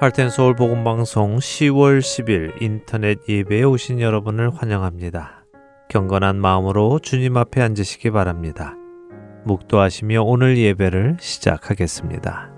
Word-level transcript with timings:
할텐 0.00 0.30
서울 0.30 0.56
복음 0.56 0.82
방송 0.82 1.36
10월 1.36 1.98
10일 1.98 2.62
인터넷 2.62 3.18
예배에 3.28 3.64
오신 3.64 4.00
여러분을 4.00 4.50
환영합니다. 4.54 5.44
경건한 5.90 6.40
마음으로 6.40 7.00
주님 7.00 7.36
앞에 7.36 7.60
앉으시기 7.60 8.10
바랍니다. 8.10 8.76
묵도하시며 9.44 10.22
오늘 10.22 10.56
예배를 10.56 11.18
시작하겠습니다. 11.20 12.49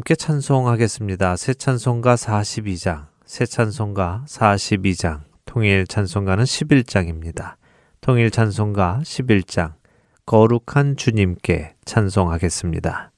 함께 0.00 0.14
찬송하겠습니다. 0.14 1.36
새 1.36 1.52
찬송가 1.52 2.14
42장, 2.14 3.08
새 3.26 3.44
찬송가 3.44 4.24
42장, 4.26 5.20
통일 5.44 5.86
찬송가는 5.86 6.42
11장입니다. 6.42 7.56
통일 8.00 8.30
찬송가 8.30 9.00
11장, 9.02 9.74
거룩한 10.24 10.96
주님께 10.96 11.74
찬송하겠습니다. 11.84 13.09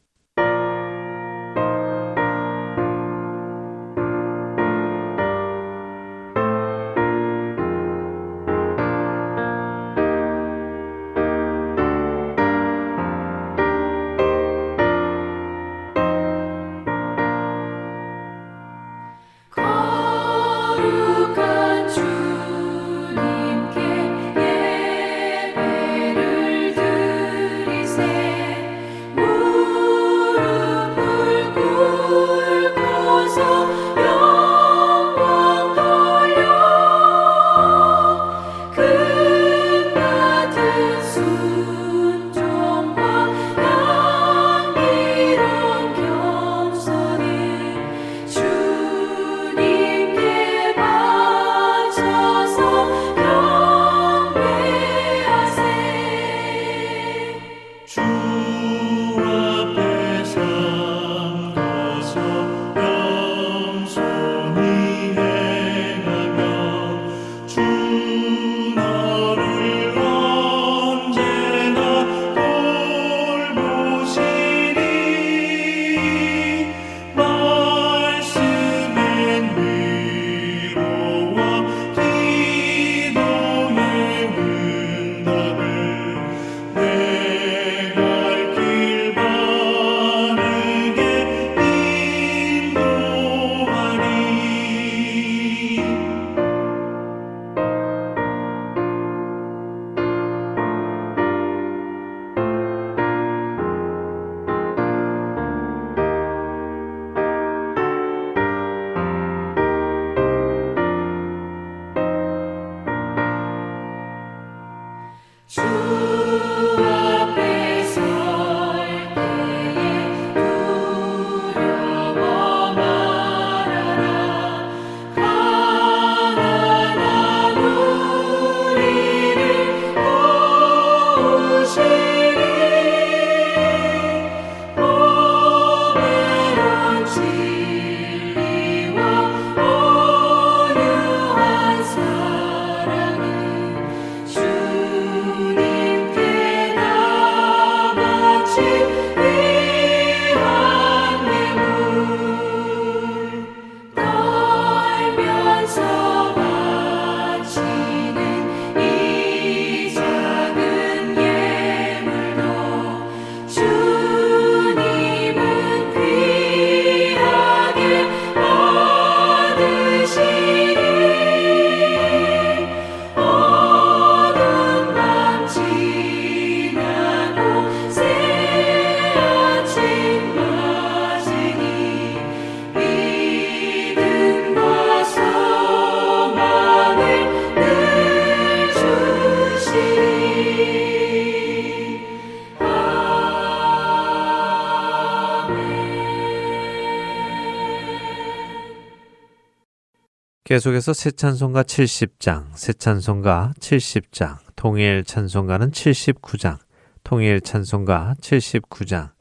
계속해서 200.53 200.93
새 200.93 201.13
찬송가 201.13 201.63
70장, 201.63 202.45
새 202.55 202.75
찬송가 202.75 203.55
70장, 203.59 204.37
통일 204.55 205.03
찬송가는 205.03 205.71
79장, 205.71 206.59
통일 207.03 207.41
찬송가 207.41 208.17
79장, 208.21 209.13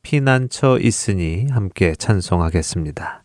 피난처 0.00 0.78
있으니 0.78 1.46
함께 1.50 1.94
찬송하겠습니다. 1.94 3.22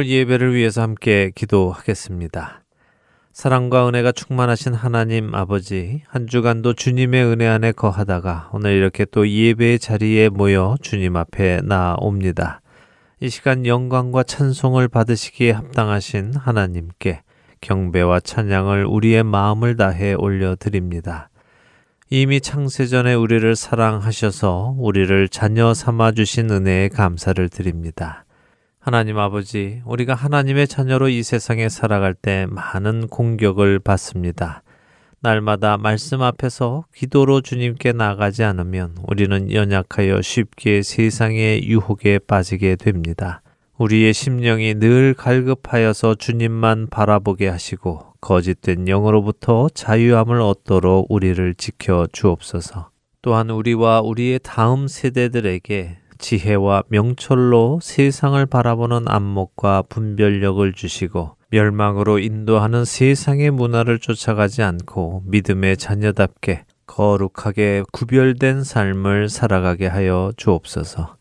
오늘 0.00 0.08
예배를 0.08 0.54
위해서 0.54 0.80
함께 0.80 1.30
기도하겠습니다. 1.34 2.62
사랑과 3.34 3.86
은혜가 3.86 4.12
충만하신 4.12 4.72
하나님 4.72 5.34
아버지, 5.34 6.00
한 6.08 6.26
주간도 6.26 6.72
주님의 6.72 7.22
은혜 7.26 7.46
안에 7.46 7.72
거하다가 7.72 8.48
오늘 8.54 8.72
이렇게 8.72 9.04
또 9.04 9.28
예배의 9.28 9.78
자리에 9.78 10.30
모여 10.30 10.76
주님 10.80 11.16
앞에 11.16 11.60
나옵니다. 11.64 12.62
이 13.20 13.28
시간 13.28 13.66
영광과 13.66 14.22
찬송을 14.22 14.88
받으시기에 14.88 15.50
합당하신 15.50 16.32
하나님께 16.34 17.20
경배와 17.60 18.20
찬양을 18.20 18.86
우리의 18.86 19.22
마음을 19.22 19.76
다해 19.76 20.14
올려드립니다. 20.14 21.28
이미 22.08 22.40
창세전에 22.40 23.12
우리를 23.12 23.54
사랑하셔서 23.54 24.76
우리를 24.78 25.28
자녀 25.28 25.74
삼아 25.74 26.12
주신 26.12 26.50
은혜에 26.50 26.88
감사를 26.88 27.46
드립니다. 27.50 28.24
하나님 28.82 29.18
아버지, 29.18 29.82
우리가 29.84 30.14
하나님의 30.14 30.66
자녀로 30.66 31.10
이 31.10 31.22
세상에 31.22 31.68
살아갈 31.68 32.14
때 32.14 32.46
많은 32.48 33.08
공격을 33.08 33.78
받습니다. 33.78 34.62
날마다 35.20 35.76
말씀 35.76 36.22
앞에서 36.22 36.86
기도로 36.94 37.42
주님께 37.42 37.92
나가지 37.92 38.42
않으면 38.42 38.94
우리는 39.06 39.52
연약하여 39.52 40.22
쉽게 40.22 40.80
세상의 40.80 41.68
유혹에 41.68 42.18
빠지게 42.20 42.76
됩니다. 42.76 43.42
우리의 43.76 44.14
심령이 44.14 44.76
늘 44.76 45.12
갈급하여서 45.12 46.14
주님만 46.14 46.86
바라보게 46.88 47.48
하시고 47.48 48.14
거짓된 48.22 48.88
영으로부터 48.88 49.68
자유함을 49.74 50.40
얻도록 50.40 51.06
우리를 51.10 51.54
지켜 51.56 52.06
주옵소서. 52.10 52.88
또한 53.20 53.50
우리와 53.50 54.00
우리의 54.00 54.40
다음 54.42 54.88
세대들에게 54.88 55.98
지혜와 56.20 56.84
명철로 56.88 57.80
세상을 57.82 58.44
바라보는 58.46 59.04
안목과 59.06 59.82
분별력을 59.82 60.72
주시고 60.72 61.36
멸망으로 61.50 62.18
인도하는 62.20 62.84
세상의 62.84 63.50
문화를 63.50 63.98
쫓아가지 63.98 64.62
않고 64.62 65.24
믿음의 65.26 65.76
자녀답게 65.78 66.64
거룩하게 66.86 67.82
구별된 67.92 68.62
삶을 68.62 69.28
살아가게 69.28 69.86
하여 69.86 70.32
주옵소서. 70.36 71.16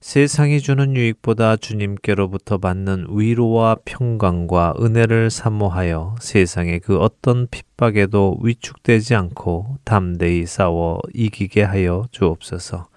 세상이 0.00 0.60
주는 0.60 0.94
유익보다 0.94 1.56
주님께로부터 1.56 2.58
받는 2.58 3.08
위로와 3.10 3.78
평강과 3.84 4.74
은혜를 4.80 5.28
사모하여 5.28 6.14
세상의 6.20 6.80
그 6.80 6.98
어떤 6.98 7.48
핍박에도 7.48 8.38
위축되지 8.40 9.16
않고 9.16 9.78
담대히 9.84 10.46
싸워 10.46 11.00
이기게 11.14 11.62
하여 11.64 12.04
주옵소서. 12.12 12.88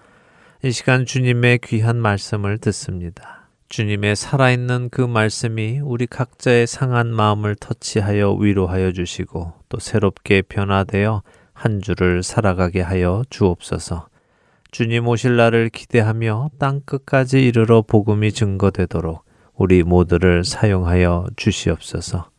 이 0.64 0.70
시간 0.70 1.04
주님의 1.04 1.58
귀한 1.64 1.96
말씀을 1.96 2.56
듣습니다. 2.58 3.48
주님의 3.68 4.14
살아있는 4.14 4.90
그 4.90 5.00
말씀이 5.00 5.80
우리 5.80 6.06
각자의 6.06 6.68
상한 6.68 7.12
마음을 7.12 7.56
터치하여 7.56 8.34
위로하여 8.34 8.92
주시고 8.92 9.54
또 9.68 9.78
새롭게 9.80 10.42
변화되어 10.42 11.24
한 11.52 11.80
주를 11.82 12.22
살아가게 12.22 12.80
하여 12.80 13.24
주옵소서. 13.28 14.06
주님 14.70 15.08
오실 15.08 15.34
날을 15.34 15.68
기대하며 15.68 16.50
땅 16.60 16.80
끝까지 16.86 17.44
이르러 17.44 17.82
복음이 17.82 18.30
증거되도록 18.30 19.24
우리 19.54 19.82
모두를 19.82 20.44
사용하여 20.44 21.26
주시옵소서. 21.34 22.30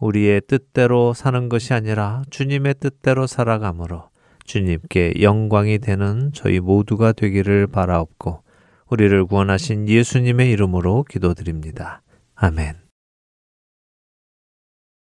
우리의 0.00 0.42
뜻대로 0.48 1.14
사는 1.14 1.48
것이 1.48 1.74
아니라 1.74 2.22
주님의 2.28 2.74
뜻대로 2.80 3.28
살아가므로 3.28 4.10
주님께 4.44 5.14
영광이 5.20 5.78
되는 5.78 6.32
저희 6.32 6.60
모두가 6.60 7.12
되기를 7.12 7.66
바라옵고 7.66 8.42
우리를 8.88 9.24
구원하신 9.26 9.88
예수님의 9.88 10.50
이름으로 10.50 11.04
기도드립니다. 11.04 12.02
아멘. 12.34 12.76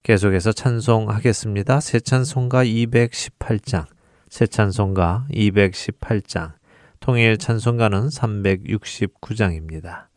계속해서 0.03 0.51
찬송하겠습니다. 0.51 1.79
새 1.79 1.99
찬송가 1.99 2.65
218장, 2.65 3.85
새 4.29 4.47
찬송가 4.47 5.27
218장, 5.31 6.53
통일 6.99 7.37
찬송가는 7.37 8.07
369장입니다. 8.07 10.07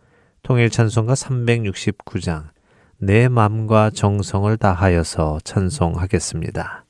통일 0.43 0.71
찬송가 0.71 1.15
369장, 1.15 2.51
내 2.99 3.29
맘과 3.29 3.91
정성을 3.91 4.57
다하여서 4.57 5.41
찬송하겠습니다. 5.45 6.86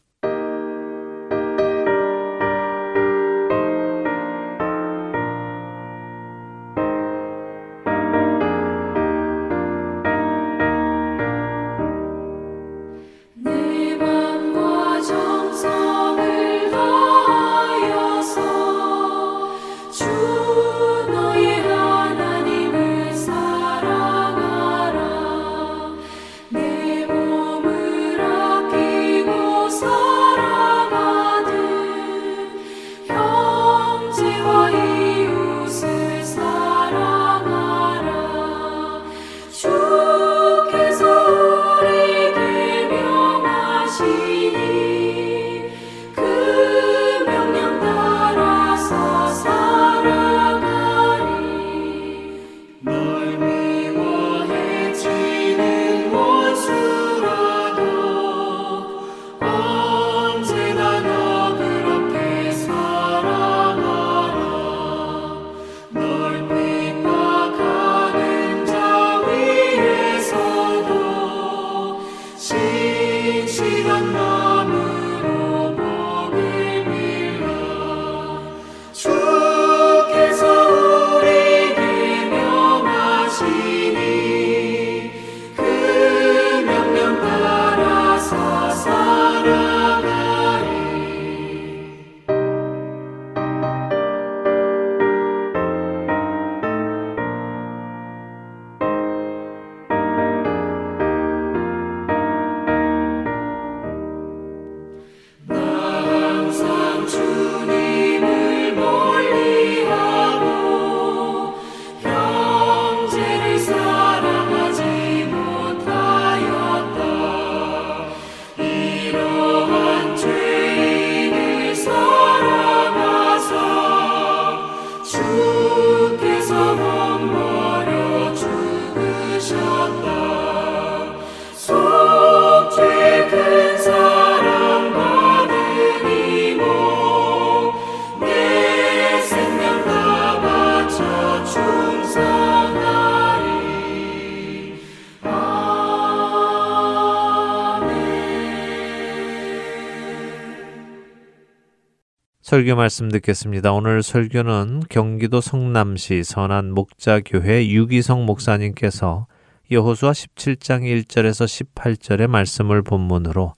설교 152.56 152.75
말씀 152.75 153.10
듣겠습니다. 153.10 153.70
오늘 153.75 154.02
설교는 154.02 154.84
경기도 154.88 155.42
성남시 155.42 156.25
선한 156.25 156.72
목자교회 156.72 157.68
유기성 157.68 158.25
목사님께서 158.25 159.26
여호수아 159.70 160.12
17장 160.12 160.80
1절에서 161.04 161.75
18절의 161.75 162.28
말씀을 162.28 162.80
본문으로 162.80 163.52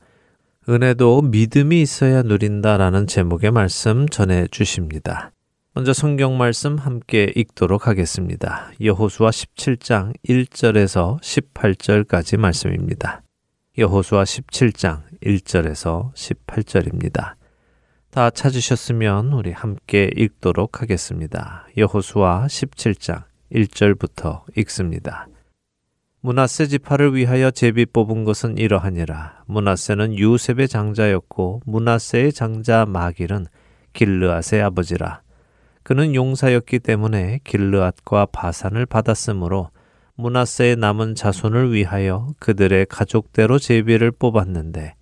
은혜도 0.68 1.22
믿음이 1.22 1.80
있어야 1.80 2.22
누린다라는 2.22 3.06
제목의 3.06 3.52
말씀 3.52 4.08
전해 4.08 4.48
주십니다. 4.48 5.30
먼저 5.74 5.92
성경 5.92 6.36
말씀 6.36 6.76
함께 6.76 7.32
읽도록 7.36 7.86
하겠습니다. 7.86 8.72
여호수아 8.80 9.30
17장 9.30 10.12
1절에서 10.28 11.20
18절까지 11.20 12.36
말씀입니다. 12.36 13.22
여호수아 13.78 14.24
17장 14.24 15.02
1절에서 15.22 16.12
18절입니다. 16.14 17.37
다 18.10 18.30
찾으셨으면 18.30 19.34
우리 19.34 19.52
함께 19.52 20.10
읽도록 20.16 20.80
하겠습니다. 20.80 21.66
여호수아 21.76 22.46
17장 22.46 23.24
1절부터 23.52 24.44
읽습니다. 24.56 25.28
문하세 26.22 26.68
지파를 26.68 27.14
위하여 27.14 27.50
제비 27.50 27.84
뽑은 27.84 28.24
것은 28.24 28.56
이러하니라. 28.56 29.44
문하세는 29.46 30.16
유셉의 30.16 30.68
장자였고 30.68 31.62
문하세의 31.66 32.32
장자 32.32 32.86
마길은 32.86 33.46
길르앗의 33.92 34.62
아버지라. 34.62 35.20
그는 35.82 36.14
용사였기 36.14 36.78
때문에 36.78 37.40
길르앗과 37.44 38.26
바산을 38.32 38.86
받았으므로 38.86 39.70
문하세의 40.14 40.76
남은 40.76 41.14
자손을 41.14 41.74
위하여 41.74 42.28
그들의 42.38 42.86
가족대로 42.86 43.58
제비를 43.58 44.12
뽑았는데 44.12 44.94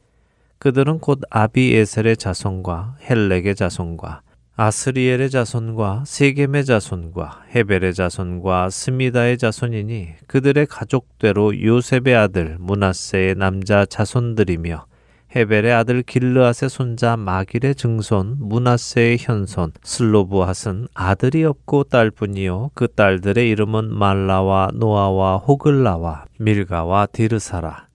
그들은 0.58 0.98
곧 0.98 1.20
아비에셀의 1.30 2.16
자손과 2.16 2.96
헬렉의 3.08 3.54
자손과 3.54 4.22
아스리엘의 4.58 5.28
자손과 5.28 6.04
세겜의 6.06 6.64
자손과 6.64 7.42
헤벨의 7.54 7.92
자손과 7.92 8.70
스미다의 8.70 9.36
자손이니 9.36 10.08
그들의 10.26 10.64
가족대로 10.66 11.62
요셉의 11.62 12.16
아들 12.16 12.56
문하세의 12.58 13.34
남자 13.34 13.84
자손들이며 13.84 14.86
헤벨의 15.34 15.72
아들 15.75 16.02
길르앗의 16.02 16.70
손자 16.70 17.18
마길의 17.18 17.75
증손 17.75 18.36
문하세의 18.38 19.18
현손 19.20 19.72
슬로브핫은 19.82 20.88
아들이 20.94 21.44
없고 21.44 21.84
딸뿐이요 21.84 22.70
그 22.72 22.88
딸들의 22.88 23.46
이름은 23.50 23.92
말라와 23.92 24.70
노아와 24.72 25.36
호글라와 25.36 26.25
밀가와 26.38 27.08
디르사라 27.12 27.88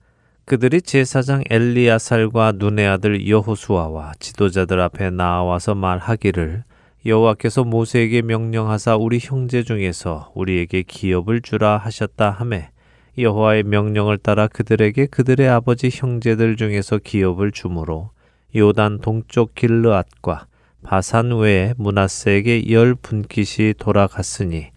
그들이 0.44 0.82
제사장 0.82 1.44
엘리야살과 1.48 2.54
눈의 2.56 2.88
아들 2.88 3.28
여호수아와 3.28 4.14
지도자들 4.18 4.80
앞에 4.80 5.10
나와서 5.10 5.76
말하기를 5.76 6.64
여호와께서 7.06 7.62
모세에게 7.62 8.22
명령하사 8.22 8.96
우리 8.96 9.20
형제 9.20 9.62
중에서 9.62 10.32
우리에게 10.34 10.82
기업을 10.82 11.42
주라 11.42 11.76
하셨다 11.78 12.30
하매 12.30 12.70
여호와의 13.18 13.62
명령을 13.62 14.18
따라 14.18 14.48
그들에게 14.48 15.06
그들의 15.06 15.48
아버지 15.48 15.90
형제들 15.92 16.56
중에서 16.56 16.98
기업을 16.98 17.52
주므로 17.52 18.10
요단 18.56 18.98
동쪽 18.98 19.54
길르앗과 19.54 20.46
바산 20.82 21.32
외에 21.32 21.72
문하세에게 21.76 22.70
열 22.72 22.96
분깃이 22.96 23.74
돌아갔으니 23.78 24.70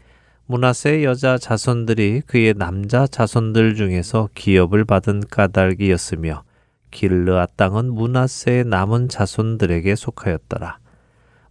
문하세의 0.47 1.03
여자 1.05 1.39
자손들이 1.39 2.21
그의 2.27 2.53
남자 2.55 3.07
자손들 3.07 3.73
중에서 3.73 4.29
기업을 4.35 4.85
받은 4.85 5.23
까닭이었으며 5.31 6.43
길르앗 6.91 7.57
땅은 7.57 7.91
문하세의 7.91 8.65
남은 8.65 9.09
자손들에게 9.09 9.95
속하였더라. 9.95 10.77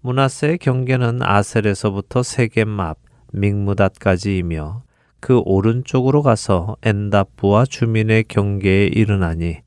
문하세의 0.00 0.58
경계는 0.58 1.22
아셀에서부터 1.22 2.22
세겜 2.22 2.78
앞 2.78 2.98
믹무닷까지이며 3.32 4.84
그 5.18 5.40
오른쪽으로 5.44 6.22
가서 6.22 6.76
엔다부와 6.84 7.64
주민의 7.64 8.24
경계에 8.28 8.86
이르나니 8.86 9.58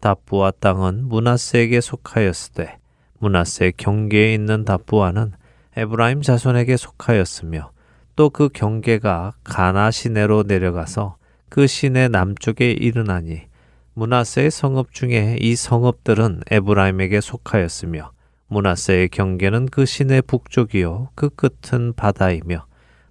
다부와 0.00 0.50
땅은 0.60 1.08
문하세에게 1.08 1.80
속하였으되 1.80 2.76
문하세 3.18 3.72
경계에 3.78 4.34
있는 4.34 4.66
다부와는 4.66 5.32
에브라임 5.74 6.20
자손에게 6.20 6.76
속하였으며 6.76 7.73
또 8.16 8.30
그 8.30 8.48
경계가 8.48 9.34
가나 9.42 9.90
시내로 9.90 10.44
내려가서 10.46 11.16
그 11.48 11.66
시내 11.66 12.08
남쪽에 12.08 12.70
이르나니 12.70 13.42
문하세의 13.94 14.50
성읍 14.50 14.92
중에 14.92 15.36
이 15.40 15.56
성읍들은 15.56 16.42
에브라임에게 16.50 17.20
속하였으며 17.20 18.12
문하세의 18.48 19.08
경계는 19.08 19.66
그 19.66 19.84
시내 19.84 20.20
북쪽이요 20.20 21.10
그 21.14 21.30
끝은 21.30 21.92
바다이며 21.94 22.66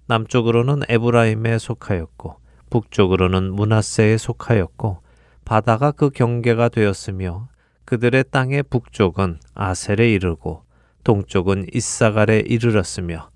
남쪽으로는 0.06 0.82
에브라임에 0.88 1.58
속하였고 1.58 2.36
북쪽으로는 2.70 3.52
문하세에 3.52 4.16
속하였고 4.16 4.98
바다가 5.44 5.90
그 5.92 6.10
경계가 6.10 6.70
되었으며 6.70 7.48
그들의 7.84 8.24
땅의 8.30 8.64
북쪽은 8.64 9.38
아셀에 9.54 10.12
이르고 10.12 10.62
동쪽은 11.04 11.66
이사갈에 11.74 12.40
이르렀으며 12.46 13.33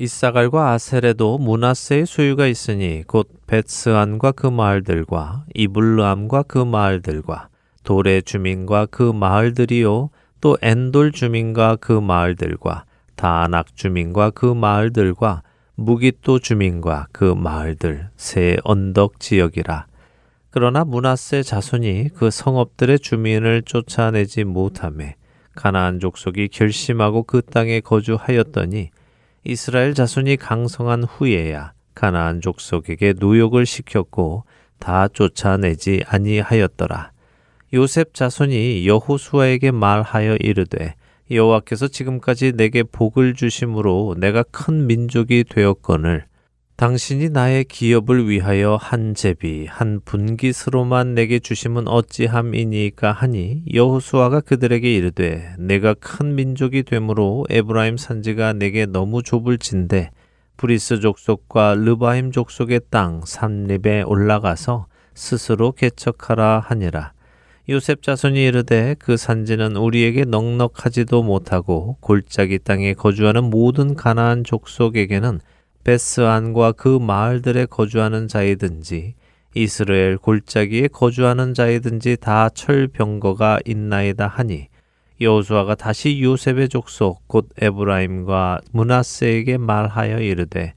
이사갈과 0.00 0.70
아셀에도 0.70 1.38
문하세의 1.38 2.06
소유가 2.06 2.46
있으니 2.46 3.02
곧 3.04 3.28
베스안과 3.48 4.30
그 4.30 4.46
마을들과 4.46 5.46
이블르암과 5.56 6.44
그 6.44 6.58
마을들과 6.58 7.48
돌의 7.82 8.22
주민과 8.22 8.86
그 8.92 9.02
마을들이요 9.02 10.10
또 10.40 10.56
엔돌 10.62 11.10
주민과 11.10 11.78
그 11.80 11.90
마을들과 11.90 12.84
다낙 13.16 13.74
주민과 13.74 14.30
그 14.30 14.46
마을들과 14.46 15.42
무기또 15.74 16.38
주민과 16.38 17.08
그 17.10 17.24
마을들 17.24 18.10
새 18.16 18.56
언덕 18.62 19.18
지역이라. 19.18 19.86
그러나 20.50 20.84
문하세 20.84 21.42
자손이 21.42 22.10
그 22.14 22.30
성읍들의 22.30 23.00
주민을 23.00 23.62
쫓아내지 23.62 24.44
못함에 24.44 25.16
가나안 25.56 25.98
족속이 25.98 26.50
결심하고 26.50 27.24
그 27.24 27.42
땅에 27.42 27.80
거주하였더니 27.80 28.90
이스라엘 29.44 29.94
자손이 29.94 30.36
강성한 30.36 31.04
후에야 31.04 31.72
가나안 31.94 32.40
족속에게 32.40 33.14
노역을 33.18 33.66
시켰고 33.66 34.44
다 34.78 35.08
쫓아내지 35.08 36.04
아니하였더라. 36.06 37.12
요셉 37.74 38.14
자손이 38.14 38.86
여호수아에게 38.86 39.72
말하여 39.72 40.36
이르되 40.36 40.94
여호와께서 41.30 41.88
지금까지 41.88 42.52
내게 42.52 42.82
복을 42.82 43.34
주심으로 43.34 44.16
내가 44.18 44.42
큰 44.44 44.86
민족이 44.86 45.44
되었거늘 45.44 46.24
당신이 46.78 47.30
나의 47.30 47.64
기업을 47.64 48.28
위하여 48.28 48.78
한 48.80 49.12
제비 49.12 49.66
한 49.66 50.00
분깃으로만 50.04 51.12
내게 51.12 51.40
주심은 51.40 51.88
어찌함이니까 51.88 53.10
하니 53.10 53.64
여호수아가 53.74 54.42
그들에게 54.42 54.94
이르되 54.94 55.56
내가 55.58 55.94
큰 55.94 56.36
민족이 56.36 56.84
되므로 56.84 57.44
에브라임 57.50 57.96
산지가 57.96 58.52
내게 58.52 58.86
너무 58.86 59.24
좁을진데 59.24 60.12
브리스 60.56 61.00
족속과 61.00 61.74
르바임 61.74 62.30
족속의 62.30 62.82
땅 62.90 63.22
삼림에 63.26 64.02
올라가서 64.02 64.86
스스로 65.14 65.72
개척하라 65.72 66.60
하니라. 66.64 67.12
요셉 67.70 68.04
자손이 68.04 68.40
이르되 68.44 68.94
그 69.00 69.16
산지는 69.16 69.74
우리에게 69.74 70.26
넉넉하지도 70.26 71.24
못하고 71.24 71.96
골짜기 71.98 72.60
땅에 72.60 72.94
거주하는 72.94 73.50
모든 73.50 73.96
가나안 73.96 74.44
족속에게는 74.44 75.40
벧스안과 75.84 76.72
그 76.72 76.98
마을들에 76.98 77.66
거주하는 77.66 78.28
자이든지 78.28 79.14
이스라엘 79.54 80.18
골짜기에 80.18 80.88
거주하는 80.88 81.54
자이든지 81.54 82.18
다 82.20 82.48
철병거가 82.48 83.60
있나이다 83.64 84.26
하니 84.26 84.68
여호수아가 85.20 85.74
다시 85.74 86.22
요셉의 86.22 86.68
족속 86.68 87.26
곧 87.26 87.48
에브라임과 87.60 88.60
므낫세에게 88.72 89.58
말하여 89.58 90.20
이르되 90.20 90.74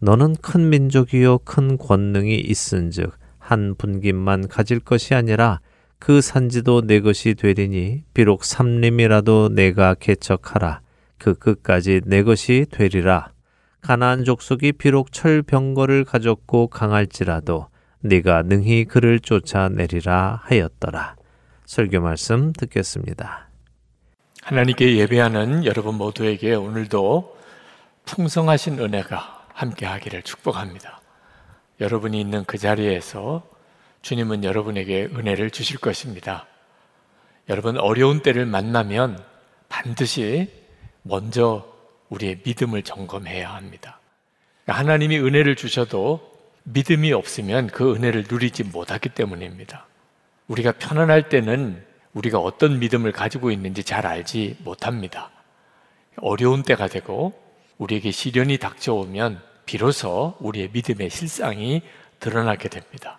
너는 0.00 0.36
큰 0.40 0.68
민족이요 0.70 1.38
큰 1.38 1.78
권능이 1.78 2.36
있은즉 2.36 3.12
한 3.38 3.74
분깃만 3.76 4.48
가질 4.48 4.80
것이 4.80 5.14
아니라 5.14 5.60
그 5.98 6.20
산지도 6.20 6.82
내 6.86 7.00
것이 7.00 7.34
되리니 7.34 8.02
비록 8.12 8.44
삼림이라도 8.44 9.50
내가 9.50 9.94
개척하라. 9.94 10.80
그 11.18 11.34
끝까지 11.34 12.02
내 12.04 12.22
것이 12.22 12.66
되리라 12.70 13.33
가나안 13.84 14.24
족속이 14.24 14.72
비록 14.72 15.12
철병거를 15.12 16.06
가졌고 16.06 16.68
강할지라도 16.68 17.68
네가 18.00 18.40
능히 18.44 18.86
그를 18.86 19.20
쫓아내리라 19.20 20.40
하였더라. 20.42 21.16
설교 21.66 22.00
말씀 22.00 22.54
듣겠습니다. 22.54 23.50
하나님께 24.42 24.96
예배하는 24.96 25.66
여러분 25.66 25.96
모두에게 25.96 26.54
오늘도 26.54 27.36
풍성하신 28.06 28.78
은혜가 28.78 29.48
함께하기를 29.52 30.22
축복합니다. 30.22 31.02
여러분이 31.78 32.18
있는 32.18 32.44
그 32.44 32.56
자리에서 32.56 33.46
주님은 34.00 34.44
여러분에게 34.44 35.10
은혜를 35.14 35.50
주실 35.50 35.78
것입니다. 35.78 36.46
여러분 37.50 37.76
어려운 37.76 38.20
때를 38.20 38.46
만나면 38.46 39.22
반드시 39.68 40.50
먼저 41.02 41.73
우리의 42.14 42.38
믿음을 42.44 42.82
점검해야 42.82 43.54
합니다. 43.54 43.98
하나님이 44.66 45.18
은혜를 45.18 45.56
주셔도 45.56 46.32
믿음이 46.64 47.12
없으면 47.12 47.66
그 47.66 47.94
은혜를 47.94 48.24
누리지 48.30 48.64
못하기 48.64 49.10
때문입니다. 49.10 49.86
우리가 50.48 50.72
편안할 50.72 51.28
때는 51.28 51.84
우리가 52.14 52.38
어떤 52.38 52.78
믿음을 52.78 53.12
가지고 53.12 53.50
있는지 53.50 53.82
잘 53.82 54.06
알지 54.06 54.58
못합니다. 54.60 55.30
어려운 56.16 56.62
때가 56.62 56.86
되고 56.86 57.34
우리에게 57.78 58.10
시련이 58.12 58.58
닥쳐오면 58.58 59.42
비로소 59.66 60.36
우리의 60.38 60.70
믿음의 60.72 61.10
실상이 61.10 61.82
드러나게 62.20 62.68
됩니다. 62.68 63.18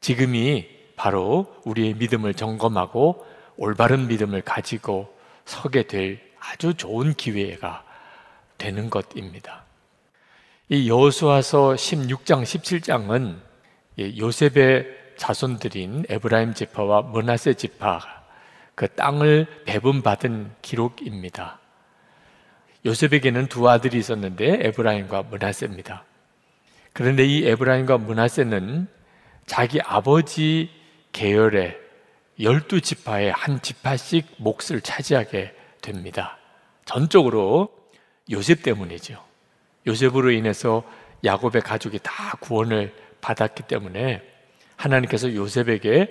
지금이 0.00 0.68
바로 0.96 1.54
우리의 1.64 1.94
믿음을 1.94 2.34
점검하고 2.34 3.26
올바른 3.56 4.08
믿음을 4.08 4.42
가지고 4.42 5.16
서게 5.44 5.84
될 5.84 6.20
아주 6.38 6.74
좋은 6.74 7.14
기회가 7.14 7.84
되는 8.62 8.88
것입니다. 8.90 9.64
이 10.68 10.88
여호수아서 10.88 11.74
16장 11.74 12.44
17장은 12.44 13.36
요셉의 14.18 14.86
자손들인 15.16 16.06
에브라임 16.08 16.54
지파와 16.54 17.02
문하세 17.02 17.54
지파 17.54 18.00
그 18.76 18.86
땅을 18.88 19.64
배분받은 19.66 20.52
기록입니다. 20.62 21.58
요셉에게는 22.86 23.48
두 23.48 23.68
아들이 23.68 23.98
있었는데 23.98 24.60
에브라임과 24.68 25.24
문하세입니다. 25.24 26.04
그런데 26.92 27.24
이 27.24 27.44
에브라임과 27.44 27.98
문하세는 27.98 28.86
자기 29.46 29.80
아버지 29.80 30.70
계열의 31.10 31.78
열두 32.40 32.80
지파의 32.80 33.32
한 33.32 33.60
지파씩 33.60 34.36
몫을 34.38 34.80
차지하게 34.82 35.52
됩니다. 35.80 36.38
전적으로 36.84 37.81
요셉 38.30 38.62
때문이죠. 38.62 39.22
요셉으로 39.86 40.30
인해서 40.30 40.84
야곱의 41.24 41.62
가족이 41.62 41.98
다 42.02 42.36
구원을 42.40 42.94
받았기 43.20 43.64
때문에 43.64 44.22
하나님께서 44.76 45.34
요셉에게 45.34 46.10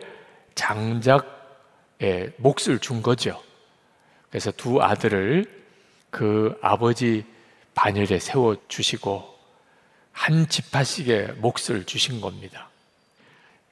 장작의 0.56 2.34
몫을 2.38 2.80
준 2.80 3.02
거죠. 3.02 3.42
그래서 4.30 4.52
두 4.52 4.82
아들을 4.82 5.46
그 6.10 6.58
아버지 6.62 7.26
반열에 7.74 8.20
세워 8.20 8.56
주시고 8.68 9.32
한 10.12 10.48
지파씩의 10.48 11.36
몫을 11.38 11.86
주신 11.86 12.22
겁니다. 12.22 12.70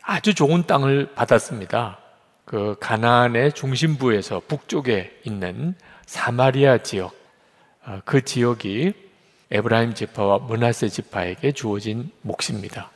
아주 0.02 0.34
좋은 0.34 0.66
땅을 0.66 1.14
받았습니다. 1.14 2.00
그 2.46 2.76
가나안의 2.80 3.54
중심부에서 3.54 4.42
북쪽에 4.48 5.20
있는 5.24 5.76
사마리아 6.08 6.80
지역, 6.80 7.14
어, 7.14 7.19
그 8.06 8.24
지역이 8.24 8.94
에브라임 9.52 9.94
지파와 9.96 10.40
문하세 10.40 10.90
지파에게 10.90 11.52
주어진 11.54 12.12
몫입니다. 12.22 12.92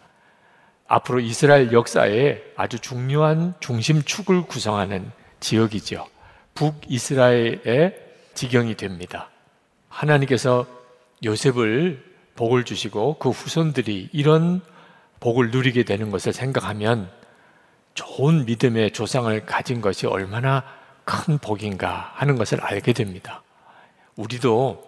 앞으로 0.88 1.20
이스라엘 1.20 1.72
역사에 1.72 2.42
아주 2.56 2.78
중요한 2.80 3.56
중심축을 3.60 4.44
구성하는 4.44 5.12
지역이죠. 5.40 6.08
북이스라엘의 6.54 8.00
지경이 8.36 8.76
됩니다. 8.76 9.30
하나님께서 9.90 10.68
요셉을 11.24 12.04
복을 12.36 12.64
주시고 12.64 13.18
그 13.18 13.30
후손들이 13.30 14.10
이런 14.12 14.62
복을 15.20 15.52
누리게 15.52 15.84
되는 15.84 16.12
것을 16.12 16.34
생각하면 16.34 17.10
좋은 17.94 18.46
믿음의 18.46 18.92
조상을 18.92 19.46
가진 19.46 19.82
것이 19.82 20.06
얼마나 20.08 20.64
큰 21.06 21.38
복인가 21.38 22.12
하는 22.16 22.36
것을 22.36 22.62
알게 22.62 22.94
됩니다. 22.94 23.44
우리도 24.16 24.84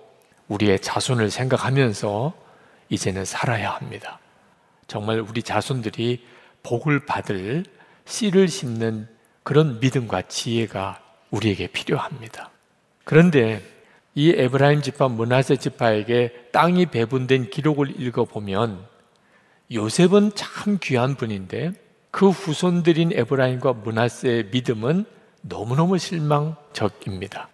우리의 0.48 0.80
자손을 0.80 1.32
생각하면서 1.32 2.34
이제는 2.90 3.26
살아야 3.26 3.72
합니다. 3.72 4.20
정말 4.88 5.20
우리 5.20 5.42
자손들이 5.42 6.26
복을 6.64 7.06
받을 7.06 7.64
씨를 8.06 8.48
심는 8.48 9.08
그런 9.44 9.80
믿음과 9.80 10.24
지혜가 10.24 11.02
우리에게 11.32 11.68
필요합니다. 11.68 12.52
그런데 13.04 13.62
이 14.14 14.30
에브라임 14.30 14.82
지파 14.82 15.10
문하세 15.10 15.58
지파에게 15.58 16.50
땅이 16.52 16.88
배분된 16.88 17.50
기록을 17.50 18.00
읽어보면 18.00 18.86
요셉은 19.72 20.32
참 20.36 20.78
귀한 20.82 21.16
분인데 21.16 21.74
그 22.12 22.30
후손들인 22.30 23.12
에브라임과 23.14 23.74
문하세의 23.74 24.46
믿음은 24.52 25.06
너무너무 25.42 25.98
실망적입니다. 25.98 27.50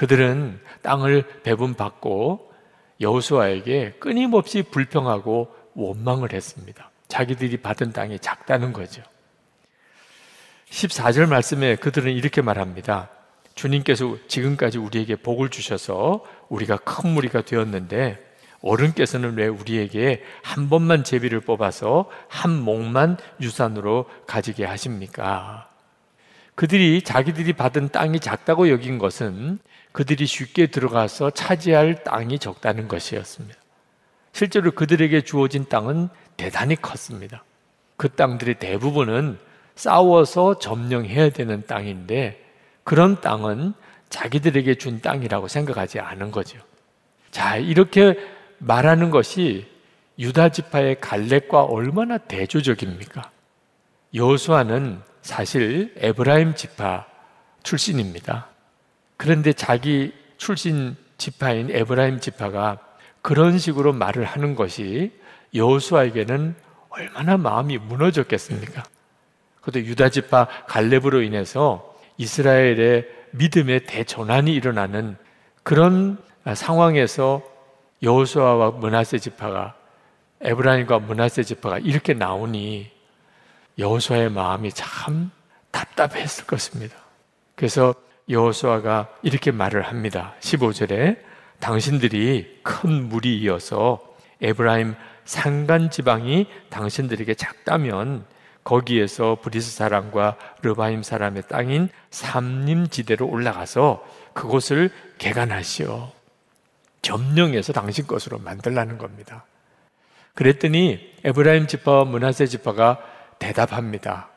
그들은 0.00 0.58
땅을 0.80 1.42
배분받고 1.42 2.54
여호수아에게 3.02 3.96
끊임없이 4.00 4.62
불평하고 4.62 5.54
원망을 5.74 6.32
했습니다. 6.32 6.90
자기들이 7.08 7.58
받은 7.58 7.92
땅이 7.92 8.18
작다는 8.20 8.72
거죠. 8.72 9.02
14절 10.70 11.28
말씀에 11.28 11.76
그들은 11.76 12.12
이렇게 12.12 12.40
말합니다. 12.40 13.10
주님께서 13.54 14.16
지금까지 14.26 14.78
우리에게 14.78 15.16
복을 15.16 15.50
주셔서 15.50 16.24
우리가 16.48 16.78
큰 16.78 17.10
무리가 17.10 17.42
되었는데 17.42 18.18
어른께서는 18.62 19.36
왜 19.36 19.48
우리에게 19.48 20.24
한 20.42 20.70
번만 20.70 21.04
제비를 21.04 21.40
뽑아서 21.40 22.08
한 22.26 22.58
목만 22.58 23.18
유산으로 23.42 24.06
가지게 24.26 24.64
하십니까? 24.64 25.68
그들이 26.54 27.02
자기들이 27.02 27.52
받은 27.52 27.90
땅이 27.90 28.20
작다고 28.20 28.70
여긴 28.70 28.96
것은 28.98 29.58
그들이 29.92 30.26
쉽게 30.26 30.68
들어가서 30.68 31.30
차지할 31.30 32.04
땅이 32.04 32.38
적다는 32.38 32.88
것이었습니다. 32.88 33.58
실제로 34.32 34.70
그들에게 34.70 35.22
주어진 35.22 35.68
땅은 35.68 36.08
대단히 36.36 36.76
컸습니다. 36.76 37.44
그 37.96 38.08
땅들의 38.08 38.58
대부분은 38.58 39.38
싸워서 39.74 40.58
점령해야 40.58 41.30
되는 41.30 41.66
땅인데 41.66 42.44
그런 42.84 43.20
땅은 43.20 43.74
자기들에게 44.08 44.74
준 44.76 45.00
땅이라고 45.00 45.48
생각하지 45.48 46.00
않은 46.00 46.30
거죠. 46.30 46.58
자, 47.30 47.56
이렇게 47.56 48.18
말하는 48.58 49.10
것이 49.10 49.68
유다 50.18 50.50
지파의 50.50 51.00
갈렙과 51.00 51.64
얼마나 51.64 52.18
대조적입니까? 52.18 53.30
여호수아는 54.14 55.00
사실 55.22 55.94
에브라임 55.96 56.54
지파 56.54 57.06
출신입니다. 57.62 58.48
그런데 59.20 59.52
자기 59.52 60.14
출신 60.38 60.96
지파인 61.18 61.70
에브라임 61.70 62.20
지파가 62.20 62.78
그런 63.20 63.58
식으로 63.58 63.92
말을 63.92 64.24
하는 64.24 64.54
것이 64.54 65.12
여호수아에게는 65.54 66.54
얼마나 66.88 67.36
마음이 67.36 67.76
무너졌겠습니까? 67.76 68.82
그것도 69.60 69.84
유다 69.84 70.08
지파 70.08 70.48
갈렙으로 70.66 71.20
인해서 71.20 71.94
이스라엘의 72.16 73.08
믿음의 73.32 73.84
대전환이 73.84 74.54
일어나는 74.54 75.18
그런 75.64 76.16
상황에서 76.54 77.42
여호수아와 78.02 78.70
문하세 78.70 79.18
지파가 79.18 79.74
에브라임과 80.40 80.98
므낫세 80.98 81.42
지파가 81.42 81.78
이렇게 81.80 82.14
나오니 82.14 82.90
여호수아의 83.76 84.30
마음이 84.30 84.72
참 84.72 85.30
답답했을 85.72 86.46
것입니다. 86.46 86.96
그래서 87.54 87.94
여호수아가 88.30 89.08
이렇게 89.22 89.50
말을 89.50 89.82
합니다. 89.82 90.34
15절에 90.40 91.18
당신들이 91.58 92.60
큰 92.62 93.08
무리이어서 93.08 94.00
에브라임 94.40 94.94
산간 95.24 95.90
지방이 95.90 96.46
당신들에게 96.70 97.34
작다면 97.34 98.24
거기에서 98.64 99.38
브리스 99.40 99.74
사람과 99.74 100.36
르바임 100.62 101.02
사람의 101.02 101.44
땅인 101.48 101.88
삼림 102.10 102.88
지대로 102.88 103.26
올라가서 103.26 104.04
그곳을 104.32 104.90
개간하시오. 105.18 106.12
점령해서 107.02 107.72
당신 107.72 108.06
것으로 108.06 108.38
만들라는 108.38 108.98
겁니다. 108.98 109.44
그랬더니 110.34 111.14
에브라임 111.24 111.66
지파와 111.66 112.04
문하세 112.04 112.46
지파가 112.46 112.98
대답합니다. 113.38 114.28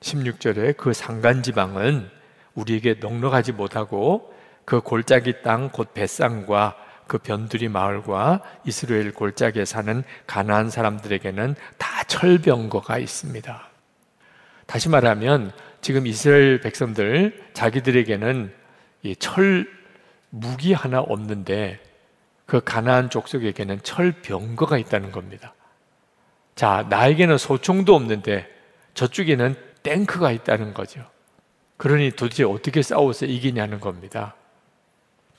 16절에 0.00 0.76
그 0.76 0.92
상간 0.92 1.42
지방은 1.42 2.08
우리에게 2.54 2.94
넉넉하지 3.00 3.52
못하고 3.52 4.32
그 4.64 4.80
골짜기 4.80 5.42
땅곧 5.42 5.94
벳산과 5.94 6.76
그 7.06 7.18
변두리 7.18 7.68
마을과 7.68 8.40
이스라엘 8.64 9.12
골짜기에 9.12 9.64
사는 9.64 10.02
가나안 10.26 10.70
사람들에게는 10.70 11.54
다 11.76 12.04
철병거가 12.04 12.98
있습니다. 12.98 13.68
다시 14.66 14.88
말하면 14.88 15.52
지금 15.80 16.06
이스라엘 16.06 16.60
백성들 16.60 17.50
자기들에게는 17.52 18.52
철 19.18 19.68
무기 20.30 20.72
하나 20.72 21.00
없는데 21.00 21.78
그 22.46 22.62
가나안 22.62 23.10
족속에게는 23.10 23.80
철병거가 23.82 24.78
있다는 24.78 25.12
겁니다. 25.12 25.54
자, 26.54 26.86
나에게는 26.88 27.36
소총도 27.36 27.94
없는데 27.94 28.48
저쪽에는 28.94 29.56
탱크가 29.82 30.30
있다는 30.30 30.72
거죠. 30.72 31.04
그러니 31.76 32.12
도대체 32.12 32.44
어떻게 32.44 32.82
싸워서 32.82 33.26
이기냐는 33.26 33.80
겁니다. 33.80 34.34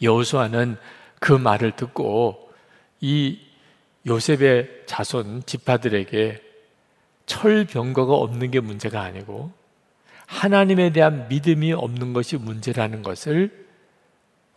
여호수아는 0.02 0.78
그 1.20 1.34
말을 1.34 1.76
듣고 1.76 2.52
이 3.00 3.40
요셉의 4.06 4.84
자손 4.86 5.44
지파들에게 5.46 6.42
철병거가 7.26 8.14
없는 8.14 8.52
게 8.52 8.60
문제가 8.60 9.02
아니고 9.02 9.52
하나님에 10.28 10.92
대한 10.92 11.28
믿음이 11.28 11.74
없는 11.74 12.14
것이 12.14 12.38
문제라는 12.38 13.02
것을 13.02 13.66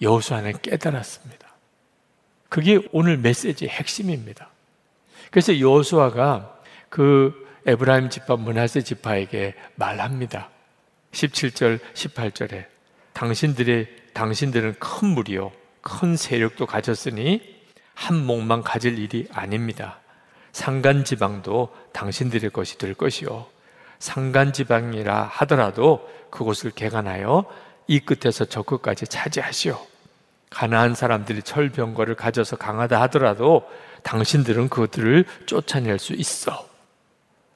여호수아는 0.01 0.61
깨달았습니다. 0.63 1.49
그게 2.49 2.81
오늘 2.93 3.19
메시지의 3.19 3.71
핵심입니다. 3.71 4.51
그래서 5.31 5.59
여호수아가 5.59 6.61
그 6.89 7.47
에브라임 7.67 8.09
지파 8.09 8.37
문하세 8.37 8.83
지파에게 8.83 9.55
말합니다. 9.75 10.51
17절 11.13 11.81
18절에 11.95 12.67
당신들의 13.13 13.87
당신들은 14.13 14.77
큰 14.79 15.09
무리요 15.09 15.53
큰 15.81 16.17
세력도 16.17 16.67
가졌으니 16.67 17.57
한 17.95 18.27
목만 18.27 18.63
가질 18.63 18.99
일이 18.99 19.27
아닙니다. 19.33 19.99
상간 20.53 21.05
지방도 21.05 21.75
당신들의 21.93 22.51
것이 22.51 22.79
될 22.79 22.95
것이요 22.95 23.47
상간 23.99 24.53
지방이라 24.53 25.23
하더라도 25.25 26.09
그곳을 26.31 26.71
개간하여 26.71 27.45
이 27.87 28.01
끝에서 28.01 28.45
저 28.45 28.63
끝까지 28.63 29.07
차지하시오. 29.07 29.87
가나안 30.51 30.95
사람들이 30.95 31.43
철병거를 31.43 32.15
가져서 32.15 32.57
강하다 32.57 33.01
하더라도 33.03 33.69
당신들은 34.03 34.69
그들을 34.69 35.25
쫓아낼 35.47 35.99
수 35.99 36.13
있어. 36.13 36.69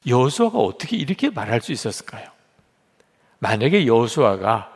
여호수아가 0.07 0.59
어떻게 0.59 0.97
이렇게 0.97 1.31
말할 1.31 1.61
수 1.61 1.73
있었을까요? 1.73 2.32
만약에 3.43 3.89
여호수아가 3.89 4.71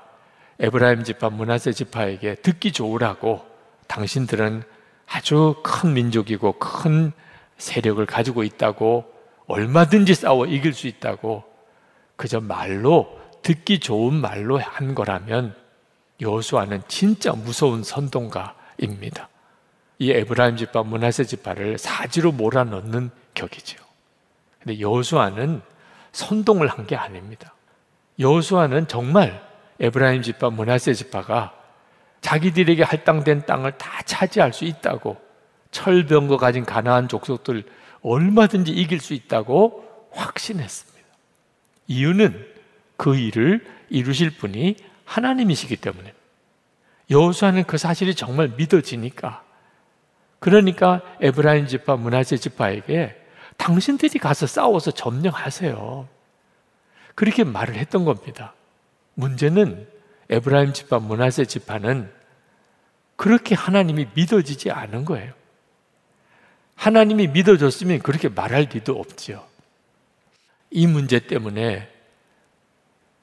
에브라임 0.58 1.04
지파 1.04 1.30
문하세 1.30 1.70
지파에게 1.70 2.34
듣기 2.36 2.72
좋으라고 2.72 3.46
당신들은 3.86 4.64
아주 5.06 5.54
큰 5.62 5.92
민족이고 5.92 6.54
큰 6.58 7.12
세력을 7.58 8.04
가지고 8.06 8.42
있다고 8.42 9.04
얼마든지 9.46 10.16
싸워 10.16 10.46
이길 10.46 10.72
수 10.72 10.88
있다고 10.88 11.44
그저 12.16 12.40
말로 12.40 13.16
듣기 13.42 13.78
좋은 13.78 14.14
말로 14.14 14.58
한 14.58 14.96
거라면 14.96 15.54
여호수아는 16.20 16.82
진짜 16.88 17.34
무서운 17.34 17.84
선동가입니다. 17.84 19.28
이 20.00 20.10
에브라임 20.10 20.56
지파 20.56 20.82
문하세 20.82 21.22
지파를 21.22 21.78
사지로 21.78 22.32
몰아넣는 22.32 23.10
격이죠. 23.34 23.78
근데 24.58 24.80
여호수아는 24.80 25.62
선동을 26.10 26.66
한 26.66 26.84
게 26.88 26.96
아닙니다. 26.96 27.52
여호수아는 28.18 28.88
정말 28.88 29.44
에브라임 29.80 30.22
지파 30.22 30.50
문하세 30.50 30.94
지파가 30.94 31.52
자기들에게 32.20 32.82
할당된 32.82 33.46
땅을 33.46 33.78
다 33.78 34.02
차지할 34.02 34.52
수 34.52 34.64
있다고 34.64 35.16
철병거 35.70 36.38
가진 36.38 36.64
가나안 36.64 37.08
족속들 37.08 37.64
얼마든지 38.02 38.72
이길 38.72 39.00
수 39.00 39.14
있다고 39.14 40.08
확신했습니다. 40.12 41.06
이유는 41.88 42.46
그 42.96 43.16
일을 43.16 43.64
이루실 43.90 44.36
분이 44.38 44.76
하나님이시기 45.04 45.76
때문에 45.76 46.14
여호수아는 47.10 47.64
그 47.64 47.78
사실이 47.78 48.14
정말 48.14 48.48
믿어지니까 48.56 49.44
그러니까 50.38 51.02
에브라임 51.20 51.66
지파 51.66 51.96
문하세 51.96 52.36
지파에게 52.38 53.16
당신들이 53.56 54.18
가서 54.18 54.46
싸워서 54.46 54.90
점령하세요. 54.90 56.15
그렇게 57.16 57.42
말을 57.42 57.74
했던 57.74 58.04
겁니다. 58.04 58.54
문제는 59.14 59.88
에브라임 60.28 60.72
지파 60.72 61.00
문하세 61.00 61.46
지파는 61.46 62.12
그렇게 63.16 63.54
하나님이 63.54 64.08
믿어지지 64.14 64.70
않은 64.70 65.04
거예요. 65.06 65.32
하나님이 66.74 67.28
믿어줬으면 67.28 68.00
그렇게 68.00 68.28
말할 68.28 68.68
리도 68.72 69.00
없지요. 69.00 69.44
이 70.70 70.86
문제 70.86 71.18
때문에 71.18 71.90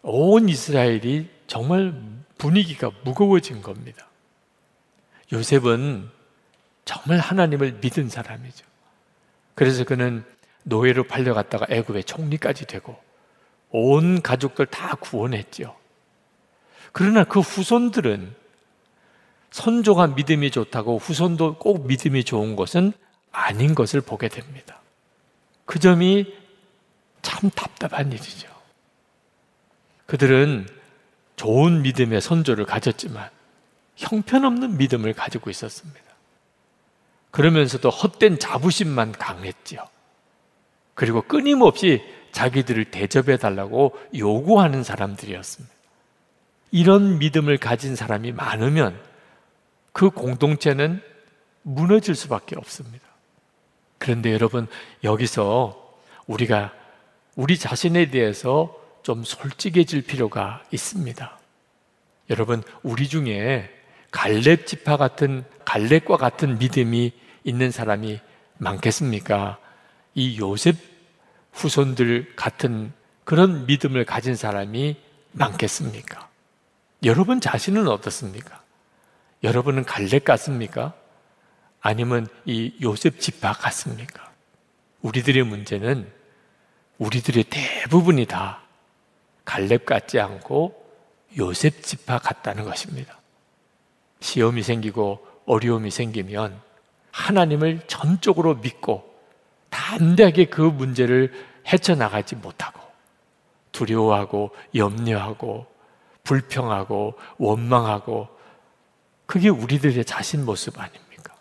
온 0.02 0.50
이스라엘이 0.50 1.30
정말 1.46 1.94
분위기가 2.40 2.90
무거워진 3.04 3.62
겁니다. 3.62 4.08
요셉은 5.32 6.10
정말 6.84 7.20
하나님을 7.20 7.74
믿은 7.74 8.10
사람이죠. 8.10 8.66
그래서 9.54 9.84
그는 9.84 10.26
노예로 10.64 11.04
팔려갔다가 11.04 11.68
애굽의 11.70 12.06
총리까지 12.06 12.66
되고 12.66 13.00
온 13.74 14.22
가족들 14.22 14.68
다 14.68 14.96
구원했죠. 14.96 15.76
그러나 16.92 17.24
그 17.24 17.40
후손들은 17.40 18.36
선조가 19.50 20.08
믿음이 20.08 20.52
좋다고 20.52 21.00
후손도 21.00 21.58
꼭 21.58 21.88
믿음이 21.88 22.24
좋은 22.24 22.56
것은 22.56 22.94
아닌 23.32 23.74
것을 23.76 24.00
보게 24.00 24.30
됩니다. 24.30 24.80
그 25.66 25.80
점이 25.80 26.34
참 27.24 27.50
답답한 27.50 28.12
일이죠. 28.12 28.48
그들은 30.06 30.68
좋은 31.36 31.82
믿음의 31.82 32.22
선조를 32.22 32.66
가졌지만 32.66 33.30
형편없는 33.96 34.78
믿음을 34.78 35.14
가지고 35.14 35.50
있었습니다. 35.50 36.00
그러면서도 37.32 37.90
헛된 37.90 38.38
자부심만 38.38 39.14
강했지요. 39.14 39.88
그리고 40.94 41.24
끊임없이 41.24 42.04
자기들을 42.34 42.86
대접해 42.86 43.38
달라고 43.38 43.98
요구하는 44.18 44.84
사람들이었습니다. 44.84 45.74
이런 46.72 47.20
믿음을 47.20 47.58
가진 47.58 47.96
사람이 47.96 48.34
많으면 48.34 49.00
그 49.94 50.10
공동체는 50.10 51.02
무너질 51.62 52.16
수밖에 52.16 52.58
없습니다. 52.58 53.06
그런데 54.00 54.34
여러분, 54.34 54.68
여기서 55.04 55.80
우리가 56.28 56.74
우리 57.36 57.58
자신에 57.58 58.10
대해서 58.10 58.76
좀 59.04 59.24
솔직해질 59.24 60.02
필요가 60.02 60.64
있습니다. 60.72 61.40
여러분, 62.32 62.64
우리 62.82 63.08
중에 63.08 63.70
갈렙 64.12 64.66
지파 64.66 64.98
같은 64.98 65.46
갈렙과 65.66 66.18
같은 66.18 66.58
믿음이 66.58 67.14
있는 67.44 67.72
사람이 67.72 68.20
많겠습니까? 68.58 69.60
이 70.16 70.40
요셉 70.40 70.93
후손들 71.54 72.36
같은 72.36 72.92
그런 73.24 73.66
믿음을 73.66 74.06
가진 74.06 74.36
사람이 74.36 74.98
많겠습니까? 75.32 76.30
여러분 77.04 77.40
자신은 77.40 77.88
어떻습니까? 77.88 78.62
여러분은 79.44 79.84
갈렙 79.86 80.24
같습니까? 80.24 80.94
아니면 81.82 82.28
이 82.46 82.74
요셉 82.82 83.20
지파 83.20 83.54
같습니까? 83.54 84.32
우리들의 85.02 85.44
문제는 85.44 86.10
우리들의 86.98 87.46
대부분이 87.50 88.26
다 88.26 88.62
갈렙 89.44 89.86
같지 89.86 90.20
않고 90.20 90.82
요셉 91.38 91.84
지파 91.84 92.20
같다는 92.20 92.64
것입니다. 92.64 93.20
시험이 94.22 94.64
생기고 94.64 95.28
어려움이 95.46 95.92
생기면 95.92 96.62
하나님을 97.12 97.82
전적으로 97.88 98.56
믿고 98.56 99.13
담대하게 99.74 100.46
그 100.46 100.62
문제를 100.62 101.34
헤쳐나가지 101.68 102.36
못하고 102.36 102.80
두려워하고 103.72 104.52
염려하고 104.76 105.66
불평하고 106.24 107.16
원망하고 107.40 108.30
그게 109.26 109.50
우리들의 109.50 110.06
자신 110.06 110.46
모습 110.46 110.80
아닙니까? 110.80 111.34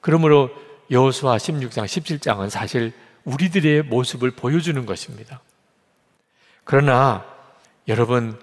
그러므로 0.00 0.50
여호수아 0.90 1.38
16장 1.38 1.84
17장은 1.84 2.50
사실 2.50 2.92
우리들의 3.24 3.84
모습을 3.84 4.30
보여주는 4.32 4.84
것입니다. 4.84 5.40
그러나 6.64 7.24
여러분 7.88 8.38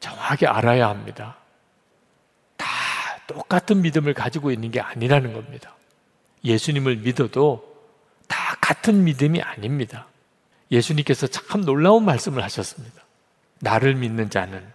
정확히 0.00 0.46
알아야 0.46 0.88
합니다. 0.88 1.36
다 2.56 2.66
똑같은 3.28 3.82
믿음을 3.82 4.14
가지고 4.14 4.50
있는 4.50 4.72
게 4.72 4.80
아니라는 4.80 5.32
겁니다. 5.32 5.76
예수님을 6.44 6.96
믿어도 6.96 7.71
다 7.71 7.71
같은 8.72 9.04
믿음이 9.04 9.42
아닙니다. 9.42 10.06
예수님께서 10.70 11.26
참 11.26 11.62
놀라운 11.62 12.06
말씀을 12.06 12.42
하셨습니다. 12.42 13.02
나를 13.60 13.94
믿는 13.94 14.30
자는 14.30 14.66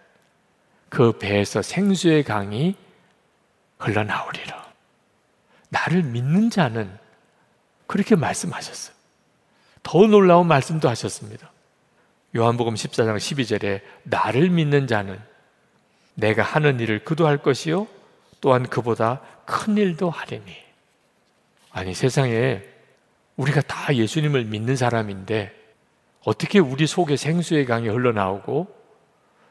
그 0.87 1.17
배에서 1.17 1.63
생수의 1.63 2.23
강이 2.23 2.75
흘러나오리라. 3.79 4.67
나를 5.69 6.03
믿는 6.03 6.51
자는 6.51 6.95
그렇게 7.87 8.15
말씀하셨어요. 8.15 8.95
더 9.81 10.05
놀라운 10.05 10.47
말씀도 10.47 10.87
하셨습니다. 10.89 11.51
요한복음 12.35 12.75
14장 12.75 13.17
12절에 13.17 13.81
나를 14.03 14.49
믿는 14.49 14.85
자는 14.85 15.19
내가 16.13 16.43
하는 16.43 16.79
일을 16.79 17.03
그도 17.03 17.25
할 17.25 17.37
것이요 17.37 17.87
또한 18.41 18.69
그보다 18.69 19.21
큰 19.45 19.75
일도 19.75 20.11
하리니. 20.11 20.55
아니 21.71 21.95
세상에 21.95 22.76
우리가 23.37 23.61
다 23.61 23.95
예수님을 23.95 24.45
믿는 24.45 24.75
사람인데 24.75 25.53
어떻게 26.23 26.59
우리 26.59 26.85
속에 26.87 27.15
생수의 27.15 27.65
강이 27.65 27.87
흘러나오고 27.87 28.75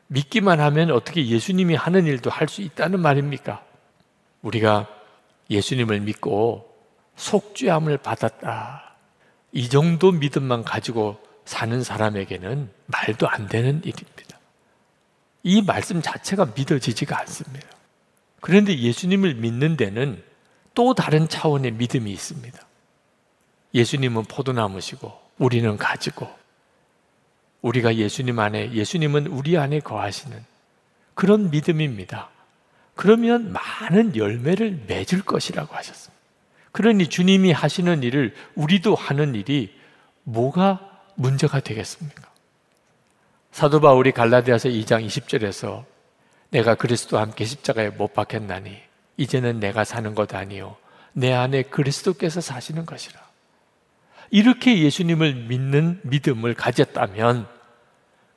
믿기만 0.09 0.61
하면 0.61 0.91
어떻게 0.91 1.27
예수님이 1.27 1.75
하는 1.75 2.07
일도 2.07 2.31
할 2.31 2.49
수 2.49 2.63
있다는 2.63 3.01
말입니까? 3.01 3.65
우리가 4.43 4.89
예수님을 5.51 6.01
믿고 6.01 6.69
속죄함을 7.17 7.99
받았다. 7.99 8.95
이 9.53 9.69
정도 9.69 10.13
믿음만 10.13 10.65
가지고 10.65 11.19
사는 11.45 11.83
사람에게는 11.83 12.71
말도 12.87 13.29
안 13.29 13.49
되는 13.49 13.81
일입니다. 13.85 14.39
이 15.43 15.63
말씀 15.63 16.03
자체가 16.03 16.53
믿어지지가 16.57 17.19
않습니다. 17.21 17.69
그런데 18.41 18.77
예수님을 18.79 19.35
믿는 19.37 19.77
데는 19.77 20.23
또 20.75 20.93
다른 20.95 21.29
차원의 21.29 21.73
믿음이 21.73 22.11
있습니다. 22.13 22.59
예수님은 23.75 24.25
포도나무시고 24.25 25.13
우리는 25.39 25.77
가지고 25.77 26.29
우리가 27.63 27.97
예수님 27.97 28.39
안에 28.39 28.73
예수님은 28.73 29.27
우리 29.27 29.59
안에 29.59 29.81
거하시는 29.81 30.37
그런 31.15 31.51
믿음입니다. 31.51 32.31
그러면 32.95 33.53
많은 33.53 34.17
열매를 34.17 34.85
맺을 34.87 35.23
것이라고 35.23 35.75
하셨습니다. 35.75 36.17
그러니 36.73 37.09
주님이 37.09 37.53
하시는 37.53 38.03
일을 38.03 38.35
우리도 38.55 38.95
하는 38.95 39.35
일이 39.35 39.75
뭐가 40.25 41.03
문제가 41.15 41.61
되겠습니까? 41.61 42.31
사도 43.51 43.81
바울이 43.81 44.13
갈라디아서 44.13 44.69
2장 44.69 45.07
20절에서 45.07 45.85
내가 46.51 46.75
그리스도와 46.75 47.23
함께 47.23 47.45
십자가에 47.45 47.91
못 47.91 48.13
박혔나니 48.13 48.77
이제는 49.17 49.61
내가 49.61 49.85
사는 49.85 50.15
것 50.15 50.35
아니요 50.35 50.77
내 51.13 51.33
안에 51.33 51.63
그리스도께서 51.63 52.43
사시는 52.43 52.85
것이라. 52.85 53.26
이렇게 54.31 54.79
예수님을 54.83 55.35
믿는 55.35 56.01
믿음을 56.03 56.55
가졌다면 56.55 57.47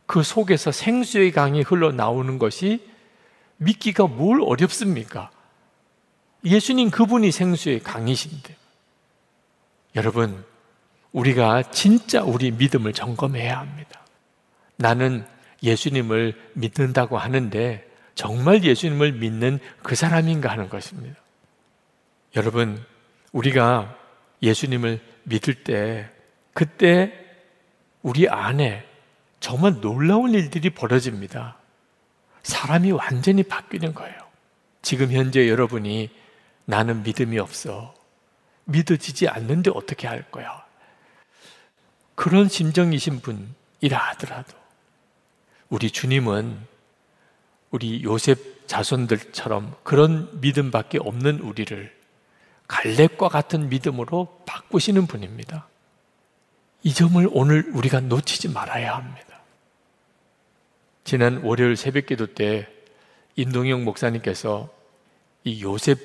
그 0.06 0.24
속에서 0.24 0.72
생수의 0.72 1.32
강이 1.32 1.62
흘러나오는 1.62 2.40
것이 2.40 2.88
믿기가 3.58 4.08
뭘 4.08 4.42
어렵습니까? 4.42 5.30
예수님 6.44 6.90
그분이 6.90 7.32
생수의 7.32 7.82
강이신데. 7.82 8.56
여러분, 9.96 10.44
우리가 11.12 11.64
진짜 11.72 12.24
우리 12.24 12.52
믿음을 12.52 12.94
점검해야 12.94 13.60
합니다. 13.60 14.02
나는 14.78 15.26
예수님을 15.62 16.34
믿는다고 16.54 17.18
하는데 17.18 17.86
정말 18.16 18.64
예수님을 18.64 19.14
믿는 19.14 19.60
그 19.84 19.96
사람인가 19.96 20.50
하는 20.50 20.70
것입니다. 20.70 21.20
여러분, 22.36 22.84
우리가 23.32 23.98
예수님을 24.42 25.02
믿을 25.24 25.64
때 25.64 26.10
그때 26.54 27.14
우리 28.02 28.28
안에 28.28 28.86
정말 29.40 29.80
놀라운 29.82 30.34
일들이 30.34 30.70
벌어집니다. 30.70 31.58
사람이 32.44 32.92
완전히 32.92 33.44
바뀌는 33.44 33.94
거예요. 33.94 34.18
지금 34.82 35.12
현재 35.12 35.48
여러분이 35.50 36.10
나는 36.66 37.04
믿음이 37.04 37.40
없어. 37.40 37.94
믿어지지 38.66 39.28
않는데 39.28 39.72
어떻게 39.74 40.08
할 40.08 40.30
거야? 40.32 40.66
그런 42.16 42.48
심정이신 42.48 43.22
분이라 43.22 43.98
하더라도 43.98 44.58
우리 45.70 45.90
주님은 45.90 46.60
우리 47.72 48.04
요셉 48.04 48.68
자손들처럼 48.68 49.76
그런 49.84 50.30
믿음밖에 50.42 51.00
없는 51.00 51.40
우리를 51.40 51.99
갈렙과 52.70 53.28
같은 53.30 53.68
믿음으로 53.68 54.42
바꾸시는 54.46 55.08
분입니다. 55.08 55.68
이 56.84 56.94
점을 56.94 57.28
오늘 57.34 57.70
우리가 57.74 58.00
놓치지 58.00 58.50
말아야 58.50 58.96
합니다. 58.96 59.42
지난 61.04 61.42
월요일 61.44 61.76
새벽 61.76 62.06
기도 62.06 62.34
때 62.34 62.70
임동영 63.36 63.84
목사님께서 63.84 64.70
이 65.44 65.62
요셉 65.64 66.00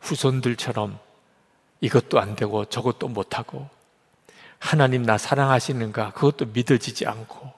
후손들처럼 0.00 0.98
이것도 1.82 2.18
안 2.18 2.34
되고 2.34 2.64
저것도 2.64 3.08
못하고 3.08 3.68
하나님 4.58 5.02
나 5.02 5.18
사랑하시는가 5.18 6.12
그것도 6.12 6.46
믿어지지 6.46 7.06
않고 7.06 7.52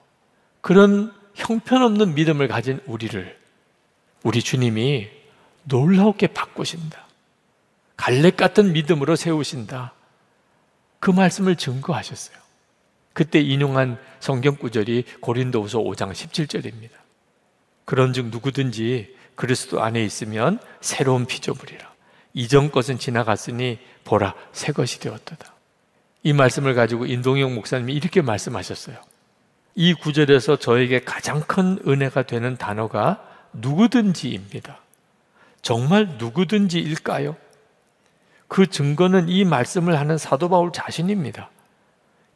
그런 0.59 1.13
형편없는 1.35 2.13
믿음을 2.15 2.47
가진 2.49 2.81
우리를 2.85 3.39
우리 4.23 4.41
주님이 4.43 5.09
놀라우게 5.63 6.27
바꾸신다. 6.27 7.10
갈렙 8.01 8.35
같은 8.35 8.73
믿음으로 8.73 9.15
세우신다. 9.15 9.93
그 10.99 11.11
말씀을 11.11 11.55
증거하셨어요. 11.55 12.35
그때 13.13 13.39
인용한 13.39 13.99
성경 14.19 14.55
구절이 14.55 15.05
고린도후서 15.19 15.77
5장 15.81 16.11
17절입니다. 16.11 16.89
그런즉 17.85 18.27
누구든지 18.31 19.15
그리스도 19.35 19.83
안에 19.83 20.03
있으면 20.03 20.57
새로운 20.79 21.27
피조물이라. 21.27 21.91
이전 22.33 22.71
것은 22.71 22.97
지나갔으니 22.97 23.77
보라 24.03 24.33
새 24.51 24.71
것이 24.71 24.99
되었도다. 24.99 25.53
이 26.23 26.33
말씀을 26.33 26.73
가지고 26.73 27.05
인동영 27.05 27.53
목사님이 27.53 27.93
이렇게 27.93 28.23
말씀하셨어요. 28.23 28.97
이 29.75 29.93
구절에서 29.93 30.55
저에게 30.55 31.01
가장 31.01 31.41
큰 31.41 31.77
은혜가 31.87 32.23
되는 32.23 32.57
단어가 32.57 33.23
누구든지입니다. 33.53 34.79
정말 35.61 36.15
누구든지일까요? 36.17 37.35
그 38.51 38.67
증거는 38.67 39.29
이 39.29 39.45
말씀을 39.45 39.97
하는 39.97 40.17
사도 40.17 40.49
바울 40.49 40.73
자신입니다. 40.73 41.49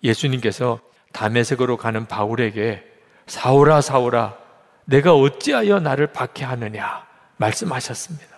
예수님께서 0.01 0.79
담에색으로 1.11 1.75
가는 1.75 2.05
바울에게 2.05 2.85
사오라 3.27 3.81
사오라 3.81 4.37
내가 4.85 5.13
어찌하여 5.13 5.81
나를 5.81 6.07
박해하느냐 6.13 7.05
말씀하셨습니다. 7.35 8.33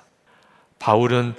바울은 0.80 1.36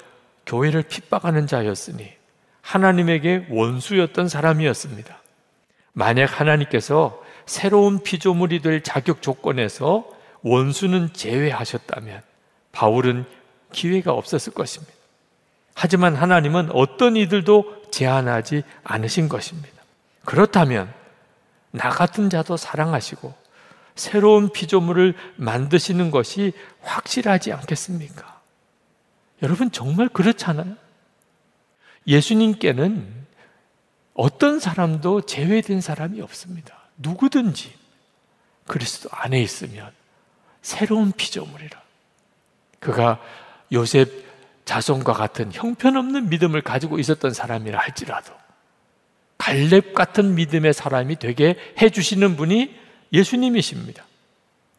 교회를 0.47 0.85
핍박하는 0.85 1.49
자였으니 1.49 2.13
하나님에게 2.61 3.49
원수였던 3.51 4.29
사람이었습니다. 4.29 5.21
만약 5.93 6.41
하나님께서 6.41 7.21
새로운 7.47 8.01
피조물이 8.05 8.63
될 8.63 8.85
자격 8.85 9.23
조건에서 9.23 10.09
원수는 10.43 11.15
제외하셨다면 11.15 12.23
바울은 12.71 13.25
기회가 13.73 14.13
없었을 14.13 14.55
것입니다. 14.55 14.98
하지만 15.81 16.17
하나님은 16.17 16.71
어떤 16.73 17.15
이들도 17.15 17.91
제한하지 17.93 18.65
않으신 18.83 19.29
것입니다. 19.29 19.81
그렇다면 20.25 20.93
나 21.71 21.89
같은 21.89 22.29
자도 22.29 22.57
사랑하시고 22.57 23.33
새로운 23.95 24.51
피조물을 24.51 25.15
만드시는 25.37 26.11
것이 26.11 26.53
확실하지 26.81 27.53
않겠습니까? 27.53 28.41
여러분 29.41 29.71
정말 29.71 30.09
그렇잖아요. 30.09 30.75
예수님께는 32.09 33.27
어떤 34.15 34.59
사람도 34.59 35.27
제외된 35.27 35.81
사람이 35.81 36.21
없습니다. 36.23 36.77
누구든지 36.97 37.73
그리스도 38.67 39.11
안에 39.13 39.41
있으면 39.41 39.93
새로운 40.61 41.13
피조물이라. 41.13 41.81
그가 42.81 43.21
요셉 43.71 44.28
자손과 44.69 45.15
같은 45.15 45.51
형편없는 45.51 46.29
믿음을 46.29 46.61
가지고 46.61 46.99
있었던 46.99 47.33
사람이라 47.33 47.79
할지라도 47.81 48.35
갈렙 49.39 49.95
같은 49.95 50.35
믿음의 50.35 50.75
사람이 50.75 51.17
되게 51.17 51.57
해 51.81 51.89
주시는 51.89 52.37
분이 52.37 52.77
예수님이십니다. 53.11 54.05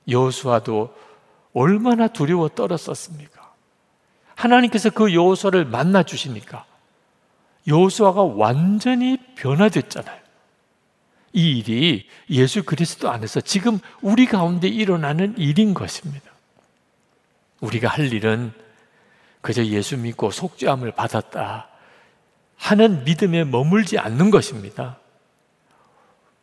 여호수아도 0.08 0.96
얼마나 1.54 2.08
두려워 2.08 2.50
떨었었습니까? 2.50 3.52
하나님께서 4.36 4.92
그 4.92 5.12
여호수아를 5.12 5.66
만나 5.66 6.04
주시니까 6.04 6.66
여호수아가 7.66 8.22
완전히 8.22 9.18
변화됐잖아요. 9.38 10.20
이 11.34 11.58
일이 11.58 12.08
예수 12.30 12.62
그리스도 12.62 13.10
안에서 13.10 13.42
지금 13.42 13.80
우리 14.04 14.28
가운데 14.28 14.68
일어나는 14.68 15.36
일인 15.40 15.74
것입니다. 15.74 16.30
우리가 17.60 17.88
할 17.88 18.14
일은 18.14 18.54
그저 19.42 19.66
예수 19.66 19.98
믿고 19.98 20.32
속죄함을 20.32 20.92
받았다. 20.92 21.68
하는 22.58 23.04
믿음에 23.06 23.46
머물지 23.46 23.98
않는 23.98 24.32
것입니다. 24.32 25.00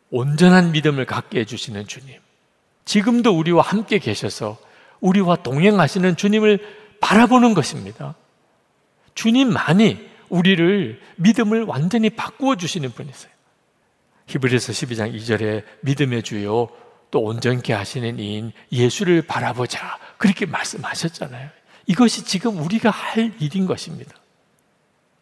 온전한 0.09 0.71
믿음을 0.71 1.05
갖게 1.05 1.41
해주시는 1.41 1.87
주님. 1.87 2.19
지금도 2.85 3.37
우리와 3.37 3.61
함께 3.61 3.99
계셔서 3.99 4.57
우리와 4.99 5.37
동행하시는 5.37 6.15
주님을 6.15 6.59
바라보는 7.01 7.53
것입니다. 7.53 8.15
주님만이 9.13 10.07
우리를 10.29 10.99
믿음을 11.17 11.63
완전히 11.63 12.09
바꾸어 12.09 12.55
주시는 12.55 12.91
분이세요. 12.91 13.31
히브리서 14.27 14.73
12장 14.73 15.13
2절에 15.15 15.63
믿음의 15.81 16.23
주요 16.23 16.69
또 17.11 17.21
온전케 17.21 17.73
하시는 17.73 18.19
이인 18.19 18.51
예수를 18.71 19.21
바라보자. 19.21 19.99
그렇게 20.17 20.45
말씀하셨잖아요. 20.45 21.49
이것이 21.87 22.25
지금 22.25 22.61
우리가 22.61 22.89
할 22.89 23.33
일인 23.39 23.65
것입니다. 23.65 24.13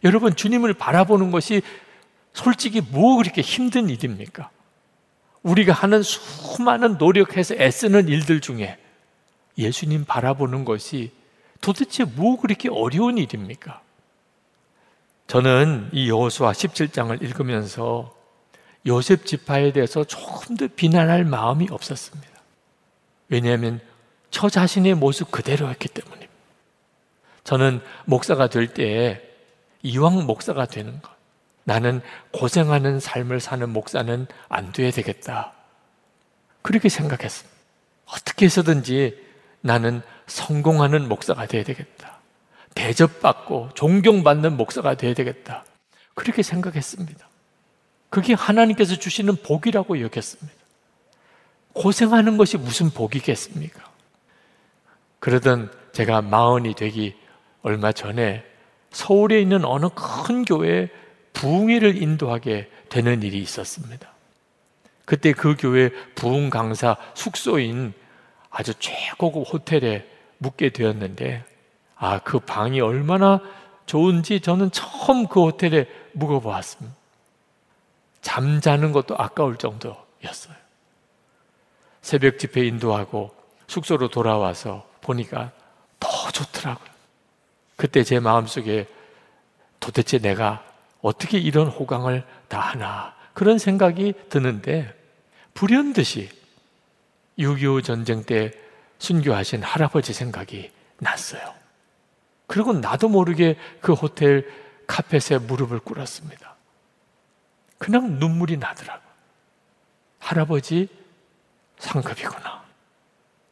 여러분, 0.03 0.35
주님을 0.35 0.73
바라보는 0.73 1.31
것이 1.31 1.61
솔직히 2.33 2.81
뭐 2.81 3.17
그렇게 3.17 3.41
힘든 3.41 3.89
일입니까? 3.89 4.49
우리가 5.43 5.73
하는 5.73 6.01
수많은 6.03 6.97
노력해서 6.97 7.55
애쓰는 7.55 8.07
일들 8.07 8.41
중에 8.41 8.77
예수님 9.57 10.05
바라보는 10.05 10.65
것이 10.65 11.11
도대체 11.61 12.03
뭐 12.03 12.39
그렇게 12.39 12.67
어려운 12.69 13.17
일입니까? 13.17 13.81
저는 15.27 15.89
이 15.93 16.09
여호수아 16.09 16.51
17장을 16.51 17.21
읽으면서 17.21 18.13
요셉 18.85 19.25
지파에 19.25 19.71
대해서 19.71 20.03
조금 20.03 20.57
더 20.57 20.67
비난할 20.67 21.25
마음이 21.25 21.67
없었습니다. 21.71 22.29
왜냐하면 23.29 23.79
저 24.29 24.49
자신의 24.49 24.95
모습 24.95 25.31
그대로였기 25.31 25.87
때문입니다. 25.89 26.24
저는 27.45 27.79
목사가 28.05 28.47
될때 28.47 29.21
이왕 29.83 30.25
목사가 30.25 30.65
되는 30.65 31.01
것, 31.01 31.11
나는 31.63 32.01
고생하는 32.31 32.99
삶을 32.99 33.39
사는 33.39 33.69
목사는 33.69 34.27
안 34.49 34.71
돼야 34.71 34.91
되겠다. 34.91 35.53
그렇게 36.61 36.89
생각했습니다. 36.89 37.55
어떻게 38.07 38.45
해서든지 38.45 39.23
나는 39.61 40.01
성공하는 40.27 41.07
목사가 41.07 41.45
돼야 41.45 41.63
되겠다. 41.63 42.19
대접받고 42.73 43.69
존경받는 43.75 44.57
목사가 44.57 44.95
돼야 44.95 45.13
되겠다. 45.13 45.63
그렇게 46.15 46.41
생각했습니다. 46.41 47.27
그게 48.09 48.33
하나님께서 48.33 48.95
주시는 48.95 49.37
복이라고 49.43 50.01
여겼습니다. 50.01 50.53
고생하는 51.73 52.37
것이 52.37 52.57
무슨 52.57 52.89
복이겠습니까? 52.89 53.83
그러던 55.19 55.71
제가 55.91 56.21
마흔이 56.21 56.73
되기 56.73 57.15
얼마 57.65 57.91
전에 57.91 58.45
서울에 58.91 59.41
있는 59.41 59.65
어느 59.65 59.87
큰 59.95 60.45
교회에 60.45 60.87
부흥회를 61.33 61.99
인도하게 61.99 62.69
되는 62.89 63.23
일이 63.23 63.39
있었습니다. 63.39 64.07
그때 65.03 65.33
그 65.33 65.55
교회 65.57 65.89
부흥 66.13 66.51
강사 66.51 66.95
숙소인 67.15 67.95
아주 68.51 68.75
최고급 68.75 69.51
호텔에 69.51 70.07
묵게 70.37 70.69
되었는데 70.69 71.43
아, 71.95 72.19
그 72.19 72.37
방이 72.39 72.81
얼마나 72.81 73.41
좋은지 73.87 74.41
저는 74.41 74.69
처음 74.69 75.25
그 75.25 75.41
호텔에 75.41 75.87
묵어 76.13 76.41
보았습니다. 76.41 76.95
잠자는 78.21 78.91
것도 78.91 79.15
아까울 79.17 79.57
정도였어요. 79.57 80.55
새벽 82.03 82.37
집회 82.37 82.63
인도하고 82.67 83.35
숙소로 83.65 84.09
돌아와서 84.09 84.87
보니까 85.01 85.51
더 85.99 86.29
좋더라고요. 86.29 86.94
그때 87.75 88.03
제 88.03 88.19
마음속에 88.19 88.87
도대체 89.79 90.19
내가 90.19 90.65
어떻게 91.01 91.37
이런 91.37 91.67
호강을 91.67 92.25
다 92.47 92.59
하나 92.59 93.15
그런 93.33 93.57
생각이 93.57 94.13
드는데 94.29 94.93
불현듯이 95.53 96.29
6.25 97.37 97.83
전쟁 97.83 98.23
때 98.23 98.51
순교하신 98.99 99.61
할아버지 99.61 100.13
생각이 100.13 100.71
났어요. 100.99 101.53
그리고 102.47 102.73
나도 102.73 103.09
모르게 103.09 103.57
그 103.81 103.93
호텔 103.93 104.47
카펫에 104.87 105.39
무릎을 105.39 105.79
꿇었습니다. 105.79 106.55
그냥 107.77 108.19
눈물이 108.19 108.57
나더라고. 108.57 109.03
할아버지 110.19 110.87
상급이구나. 111.77 112.63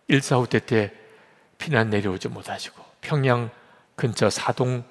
145때때 0.10 0.92
피난 1.58 1.90
내려오지 1.90 2.30
못하시고 2.30 2.84
평양 3.02 3.52
근처 3.96 4.30
사동 4.30 4.84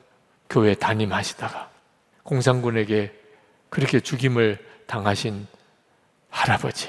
교회 0.48 0.74
담임하시다가 0.74 1.70
공산군에게 2.22 3.12
그렇게 3.70 4.00
죽임을 4.00 4.64
당하신 4.86 5.46
할아버지, 6.28 6.88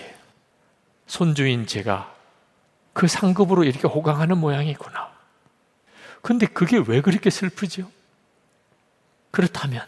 손주인 1.08 1.66
제가 1.66 2.14
그 2.94 3.08
상급으로 3.08 3.64
이렇게 3.64 3.88
호강하는 3.88 4.38
모양이구나. 4.38 5.12
근데 6.22 6.46
그게 6.46 6.82
왜 6.88 7.02
그렇게 7.02 7.30
슬프죠? 7.30 7.90
그렇다면 9.32 9.86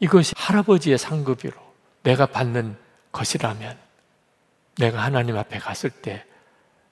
이것이 0.00 0.34
할아버지의 0.36 0.98
상급으로 0.98 1.54
내가 2.02 2.26
받는 2.26 2.76
것이라면 3.12 3.78
내가 4.78 5.02
하나님 5.02 5.36
앞에 5.36 5.58
갔을 5.58 5.90
때 5.90 6.24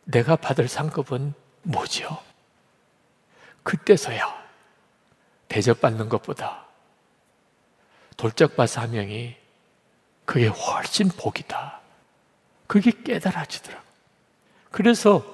내가 0.05 0.37
받을 0.37 0.69
상급은 0.69 1.35
뭐죠? 1.63 2.19
그때서야 3.65 4.45
대접받는 5.49 6.09
것보다 6.09 6.67
돌짝밭 8.17 8.69
사명이 8.69 9.37
그게 10.25 10.47
훨씬 10.47 11.09
복이다. 11.09 11.81
그게 12.67 12.91
깨달아지더라고. 12.91 13.85
그래서 14.71 15.25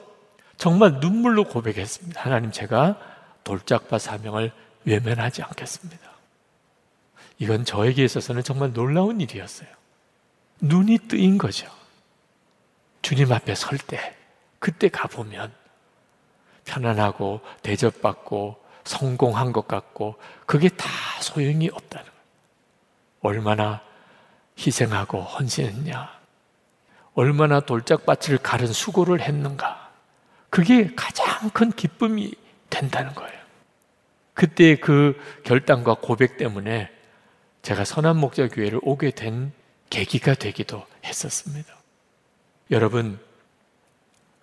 정말 0.56 1.00
눈물로 1.00 1.44
고백했습니다. 1.44 2.20
하나님 2.20 2.50
제가 2.50 2.98
돌짝밭 3.44 4.00
사명을 4.00 4.52
외면하지 4.84 5.42
않겠습니다. 5.42 6.10
이건 7.38 7.64
저에게 7.64 8.04
있어서는 8.04 8.42
정말 8.42 8.72
놀라운 8.72 9.20
일이었어요. 9.20 9.68
눈이 10.60 10.98
뜨인 11.08 11.38
거죠. 11.38 11.70
주님 13.02 13.32
앞에 13.32 13.54
설 13.54 13.78
때, 13.78 14.14
그때 14.58 14.88
가보면 14.88 15.54
편안하고 16.64 17.40
대접받고 17.62 18.60
성공한 18.84 19.52
것 19.52 19.68
같고 19.68 20.16
그게 20.46 20.68
다 20.68 20.86
소용이 21.20 21.68
없다는 21.72 22.04
거예요. 22.04 22.20
얼마나 23.20 23.82
희생하고 24.58 25.22
헌신했냐. 25.22 26.20
얼마나 27.14 27.60
돌짝밭을 27.60 28.38
가른 28.38 28.66
수고를 28.72 29.20
했는가. 29.20 29.90
그게 30.48 30.94
가장 30.94 31.50
큰 31.50 31.70
기쁨이 31.70 32.32
된다는 32.68 33.14
거예요. 33.14 33.38
그때 34.34 34.76
그 34.76 35.20
결단과 35.44 35.94
고백 35.94 36.36
때문에 36.36 36.90
제가 37.62 37.84
선한 37.84 38.16
목자 38.16 38.48
교회를 38.48 38.80
오게 38.82 39.10
된 39.10 39.52
계기가 39.90 40.34
되기도 40.34 40.86
했었습니다. 41.04 41.74
여러분, 42.70 43.20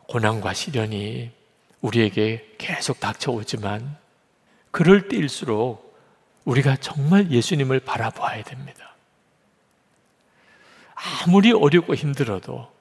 고난과 0.08 0.54
시련이 0.54 1.32
우리에게 1.82 2.56
계속 2.58 3.00
닥쳐오지만 3.00 3.98
그럴 4.72 5.08
때일수록 5.08 5.88
우리가 6.46 6.78
정말 6.78 7.32
예수님을 7.32 7.82
바라봐야 7.82 8.44
됩니다. 8.44 8.96
아무리 10.96 11.52
어렵고 11.52 11.94
힘들어도 11.94 12.72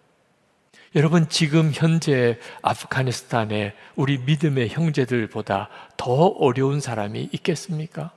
여러분 0.95 1.29
지금 1.29 1.73
현재 1.75 2.39
아프가니스탄에 2.63 3.75
우리 3.97 4.19
믿음의 4.19 4.71
형제들보다 4.71 5.69
더 5.97 6.13
어려운 6.13 6.81
사람이 6.81 7.29
있겠습니까? 7.33 8.13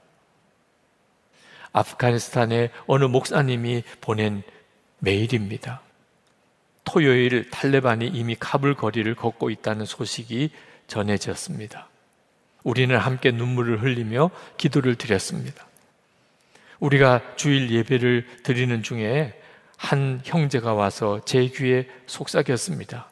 아프가니스탄의 1.74 2.72
어느 2.88 3.06
목사님이 3.06 3.84
보낸 4.00 4.44
메일입니다. 5.00 5.82
토요일 6.92 7.50
탈레반이 7.52 8.08
이미 8.08 8.36
카불 8.36 8.74
거리를 8.74 9.14
걷고 9.14 9.52
있다는 9.52 9.86
소식이 9.86 10.50
전해졌습니다. 10.88 11.88
우리는 12.64 12.98
함께 12.98 13.32
눈물을 13.32 13.84
흘리며 13.84 14.32
기도를 14.58 14.96
드렸습니다. 14.96 15.68
우리가 16.80 17.22
주일 17.36 17.70
예배를 17.70 18.26
드리는 18.44 18.82
중에 18.82 19.40
한 19.78 20.22
형제가 20.24 20.74
와서 20.74 21.22
제 21.26 21.46
귀에 21.48 21.88
속삭였습니다. 22.08 23.10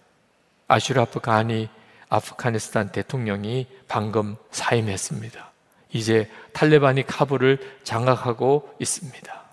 아슈라프 0.67 1.19
가니 1.19 1.69
아프가니스탄 2.09 2.91
대통령이 2.91 3.67
방금 3.87 4.37
사임했습니다. 4.51 5.51
이제 5.93 6.29
탈레반이 6.53 7.05
카불을 7.05 7.59
장악하고 7.83 8.75
있습니다. 8.79 9.46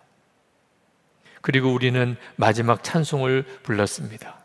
그리고 1.45 1.75
우리는 1.75 2.17
마지막 2.37 2.83
찬송을 2.83 3.45
불렀습니다. 3.63 4.39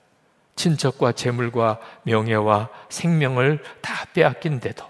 친척과 0.57 1.13
재물과 1.13 1.79
명예와 2.03 2.67
생명을 2.89 3.63
다 3.79 4.05
빼앗긴데도 4.13 4.85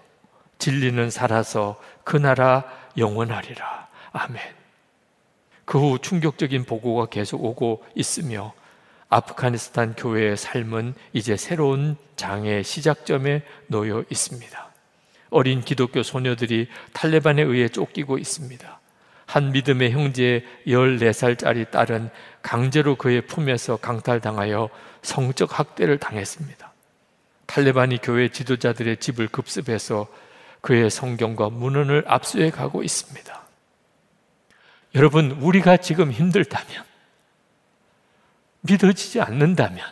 진리는 0.58 1.12
살아서 1.12 1.80
그 2.04 2.18
나라 2.18 2.64
영원하리라. 2.98 3.88
아멘. 4.12 4.42
그 5.66 5.78
후 5.78 6.00
충격적인 6.00 6.64
보고가 6.64 7.06
계속 7.06 7.46
오고 7.46 7.86
있으며 7.94 8.54
아프가니스탄 9.10 9.94
교회의 9.96 10.36
삶은 10.36 10.96
이제 11.14 11.38
새로운 11.38 11.96
장의 12.16 12.64
시작점에 12.64 13.44
놓여 13.68 14.04
있습니다. 14.10 14.72
어린 15.30 15.62
기독교 15.62 16.02
소녀들이 16.02 16.70
탈레반에 16.94 17.44
의해 17.44 17.68
쫓기고 17.68 18.18
있습니다. 18.18 18.79
한 19.30 19.52
믿음의 19.52 19.92
형제의 19.92 20.44
14살짜리 20.66 21.70
딸은 21.70 22.10
강제로 22.42 22.96
그의 22.96 23.28
품에서 23.28 23.78
강탈당하여 23.78 24.72
성적 25.04 25.60
학대를 25.60 26.00
당했습니다. 26.00 26.74
탈레반이 27.46 28.00
교회 28.02 28.30
지도자들의 28.30 28.98
집을 28.98 29.28
급습해서 29.28 30.08
그의 30.62 30.90
성경과 30.90 31.50
문헌을 31.50 32.06
압수해 32.08 32.50
가고 32.50 32.82
있습니다. 32.82 33.44
여러분, 34.96 35.30
우리가 35.34 35.78
지금 35.78 36.12
힘들다면, 36.12 36.84
믿어지지 38.62 39.22
않는다면, 39.22 39.86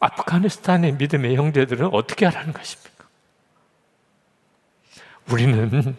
아프가니스탄의 0.00 0.94
믿음의 0.94 1.36
형제들은 1.36 1.90
어떻게 1.92 2.26
하라는 2.26 2.52
것입니까? 2.52 3.04
우리는 5.30 5.96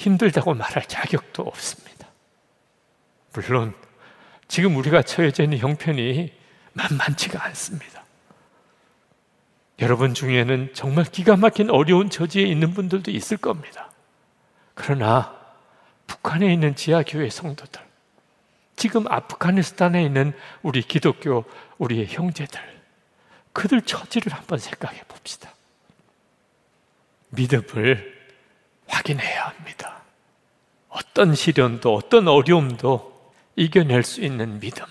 힘들다고 0.00 0.54
말할 0.54 0.86
자격도 0.86 1.42
없습니다. 1.42 2.08
물론 3.34 3.74
지금 4.48 4.76
우리가 4.76 5.02
처해져 5.02 5.42
있는 5.42 5.58
형편이 5.58 6.32
만만치가 6.72 7.44
않습니다. 7.44 8.02
여러분 9.78 10.14
중에는 10.14 10.70
정말 10.72 11.04
기가 11.04 11.36
막힌 11.36 11.68
어려운 11.70 12.08
처지에 12.08 12.44
있는 12.44 12.72
분들도 12.72 13.10
있을 13.10 13.36
겁니다. 13.36 13.90
그러나 14.74 15.38
북한에 16.06 16.52
있는 16.52 16.74
지하교회 16.74 17.28
성도들, 17.28 17.80
지금 18.76 19.06
아프가니스탄에 19.06 20.02
있는 20.02 20.32
우리 20.62 20.80
기독교, 20.80 21.44
우리의 21.76 22.06
형제들, 22.06 22.58
그들 23.52 23.82
처지를 23.82 24.32
한번 24.32 24.58
생각해 24.58 25.02
봅시다. 25.08 25.52
믿음을 27.28 28.19
확인해야 28.90 29.46
합니다. 29.46 30.02
어떤 30.88 31.34
시련도, 31.34 31.94
어떤 31.94 32.28
어려움도 32.28 33.32
이겨낼 33.56 34.02
수 34.02 34.20
있는 34.20 34.60
믿음. 34.60 34.84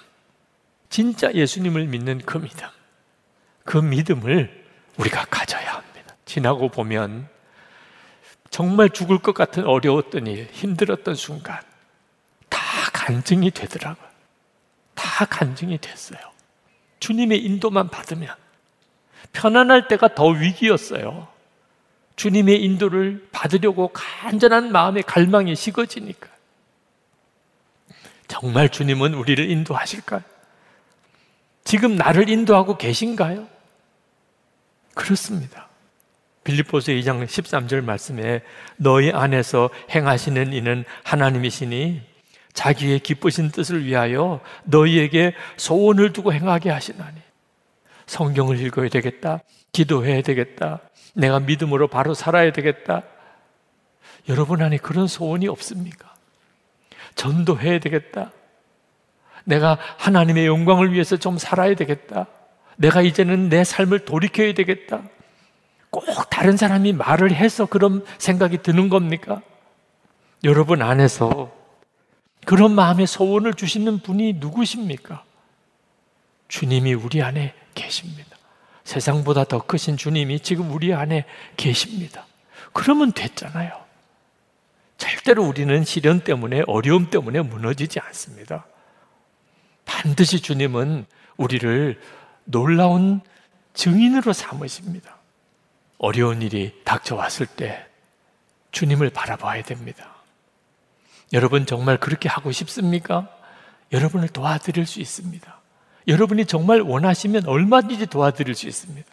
진짜 0.90 1.32
예수님을 1.34 1.86
믿는 1.86 2.20
그 2.26 2.38
믿음. 2.38 2.68
그 3.64 3.78
믿음을 3.78 4.66
우리가 4.98 5.26
가져야 5.26 5.74
합니다. 5.74 6.16
지나고 6.26 6.70
보면 6.70 7.28
정말 8.50 8.90
죽을 8.90 9.20
것 9.20 9.34
같은 9.34 9.66
어려웠던 9.66 10.28
일, 10.28 10.48
힘들었던 10.52 11.16
순간 11.16 11.62
다 12.50 12.60
간증이 12.94 13.52
되더라고요. 13.52 14.08
다 14.96 15.26
간증이 15.26 15.78
됐어요. 15.80 16.20
주님의 17.00 17.44
인도만 17.46 17.90
받으면 17.90 18.36
편안할 19.34 19.88
때가 19.88 20.16
더 20.16 20.28
위기였어요. 20.28 21.28
주님의 22.20 22.62
인도를 22.62 23.26
받으려고 23.32 23.88
간절한 23.94 24.74
마음의 24.74 25.04
갈망이 25.04 25.56
식어지니까. 25.56 26.28
정말 28.28 28.68
주님은 28.68 29.14
우리를 29.14 29.50
인도하실까요? 29.50 30.22
지금 31.64 31.96
나를 31.96 32.28
인도하고 32.28 32.76
계신가요? 32.76 33.48
그렇습니다. 34.96 35.70
빌립보서 36.44 36.92
2장 36.92 37.26
13절 37.26 37.86
말씀에 37.86 38.42
너희 38.76 39.12
안에서 39.12 39.70
행하시는 39.90 40.52
이는 40.52 40.84
하나님이시니 41.04 42.02
자기의 42.52 43.00
기쁘신 43.00 43.52
뜻을 43.52 43.86
위하여 43.86 44.42
너희에게 44.66 45.36
소원을 45.56 46.12
두고 46.12 46.34
행하게 46.34 46.70
하시나니 46.70 47.29
성경을 48.10 48.60
읽어야 48.60 48.90
되겠다. 48.90 49.42
기도해야 49.72 50.22
되겠다. 50.24 50.80
내가 51.14 51.40
믿음으로 51.40 51.88
바로 51.88 52.14
살아야 52.16 52.52
되겠다. 52.52 53.04
여러분 54.28 54.62
안에 54.62 54.78
그런 54.78 55.08
소원이 55.08 55.48
없습니까? 55.48 56.14
전도해야 57.16 57.80
되겠다. 57.80 58.32
내가 59.44 59.78
하나님의 59.98 60.48
영광을 60.48 60.92
위해서 60.92 61.18
좀 61.18 61.38
살아야 61.38 61.76
되겠다. 61.76 62.26
내가 62.78 63.02
이제는 63.02 63.50
내 63.50 63.64
삶을 63.64 64.06
돌이켜야 64.06 64.54
되겠다. 64.54 65.04
꼭 65.92 66.06
다른 66.30 66.58
사람이 66.58 66.94
말을 66.94 67.34
해서 67.34 67.66
그런 67.68 68.04
생각이 68.18 68.60
드는 68.64 68.90
겁니까? 68.90 69.42
여러분 70.44 70.82
안에서 70.82 71.52
그런 72.46 72.74
마음의 72.74 73.06
소원을 73.06 73.54
주시는 73.54 74.00
분이 74.00 74.34
누구십니까? 74.34 75.24
주님이 76.48 76.94
우리 76.94 77.22
안에 77.22 77.54
계십니다. 77.80 78.38
세상보다 78.84 79.46
더 79.46 79.60
크신 79.60 79.98
주님이 79.98 80.40
지금 80.40 80.72
우리 80.72 80.94
안에 80.94 81.26
계십니다. 81.58 82.26
그러면 82.74 83.12
됐잖아요. 83.12 83.72
절대로 84.98 85.44
우리는 85.44 85.84
시련 85.84 86.22
때문에, 86.22 86.64
어려움 86.68 87.10
때문에 87.10 87.42
무너지지 87.42 88.00
않습니다. 88.00 88.66
반드시 89.86 90.42
주님은 90.42 91.06
우리를 91.38 92.00
놀라운 92.44 93.22
증인으로 93.74 94.34
삼으십니다. 94.34 95.18
어려운 95.98 96.42
일이 96.42 96.74
닥쳐왔을 96.84 97.46
때 97.46 97.86
주님을 98.72 99.10
바라봐야 99.10 99.64
됩니다. 99.64 100.16
여러분 101.32 101.66
정말 101.66 101.98
그렇게 101.98 102.28
하고 102.28 102.52
싶습니까? 102.52 103.30
여러분을 103.92 104.30
도와드릴 104.30 104.86
수 104.86 105.00
있습니다. 105.00 105.59
여러분이 106.08 106.46
정말 106.46 106.82
원하시면 106.82 107.48
얼마든지 107.48 108.08
도와드릴 108.08 108.56
수 108.56 108.68
있습니다. 108.68 109.08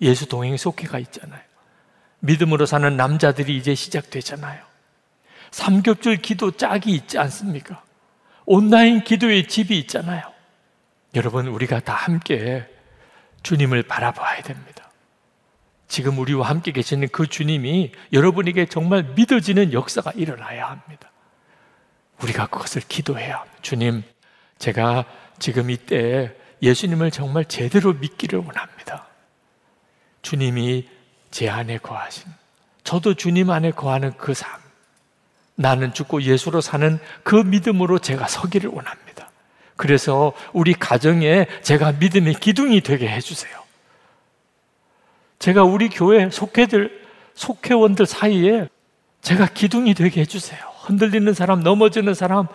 예수 0.00 0.26
동행 0.26 0.56
속회가 0.56 0.98
있잖아요. 0.98 1.40
믿음으로 2.20 2.66
사는 2.66 2.96
남자들이 2.96 3.56
이제 3.56 3.74
시작되잖아요. 3.74 4.62
삼겹줄 5.50 6.16
기도 6.16 6.50
짝이 6.50 6.92
있지 6.92 7.18
않습니까? 7.18 7.82
온라인 8.44 9.04
기도의 9.04 9.48
집이 9.48 9.78
있잖아요. 9.80 10.22
여러분, 11.14 11.46
우리가 11.46 11.80
다 11.80 11.94
함께 11.94 12.66
주님을 13.42 13.84
바라봐야 13.84 14.42
됩니다. 14.42 14.90
지금 15.88 16.18
우리와 16.18 16.48
함께 16.48 16.72
계시는 16.72 17.08
그 17.08 17.26
주님이 17.26 17.92
여러분에게 18.12 18.66
정말 18.66 19.04
믿어지는 19.14 19.72
역사가 19.72 20.12
일어나야 20.16 20.68
합니다. 20.68 21.10
우리가 22.22 22.46
그것을 22.46 22.82
기도해야 22.88 23.38
합니다. 23.38 23.58
주님, 23.62 24.02
제가 24.58 25.04
지금 25.38 25.70
이때 25.70 26.34
예수님을 26.62 27.10
정말 27.10 27.44
제대로 27.44 27.92
믿기를 27.92 28.38
원합니다. 28.38 29.06
주님이 30.22 30.88
제 31.30 31.48
안에 31.48 31.78
거하신, 31.78 32.24
저도 32.84 33.14
주님 33.14 33.50
안에 33.50 33.70
거하는 33.72 34.16
그 34.16 34.34
삶, 34.34 34.60
나는 35.54 35.92
죽고 35.92 36.22
예수로 36.22 36.60
사는 36.60 36.98
그 37.22 37.36
믿음으로 37.36 37.98
제가 37.98 38.28
서기를 38.28 38.70
원합니다. 38.70 39.30
그래서 39.76 40.32
우리 40.52 40.72
가정에 40.72 41.46
제가 41.62 41.92
믿음의 41.92 42.34
기둥이 42.34 42.80
되게 42.80 43.08
해주세요. 43.08 43.54
제가 45.38 45.64
우리 45.64 45.88
교회 45.88 46.30
속회들, 46.30 47.06
속회원들 47.34 48.06
사이에 48.06 48.68
제가 49.20 49.46
기둥이 49.46 49.94
되게 49.94 50.22
해주세요. 50.22 50.60
흔들리는 50.80 51.32
사람, 51.34 51.60
넘어지는 51.60 52.14
사람, 52.14 52.46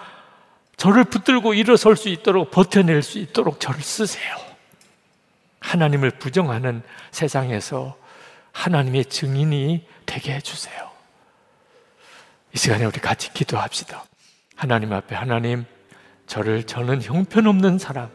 저를 0.81 1.03
붙들고 1.03 1.53
일어설 1.53 1.95
수 1.95 2.09
있도록 2.09 2.49
버텨낼 2.49 3.03
수 3.03 3.19
있도록 3.19 3.59
저를 3.59 3.81
쓰세요. 3.81 4.35
하나님을 5.59 6.09
부정하는 6.09 6.81
세상에서 7.11 7.95
하나님의 8.51 9.05
증인이 9.05 9.85
되게 10.07 10.33
해주세요. 10.33 10.89
이 12.55 12.57
시간에 12.57 12.85
우리 12.85 12.99
같이 12.99 13.31
기도합시다. 13.31 14.05
하나님 14.55 14.91
앞에 14.91 15.13
하나님, 15.13 15.65
저를 16.25 16.63
저는 16.63 17.03
형편없는 17.03 17.77
사람, 17.77 18.09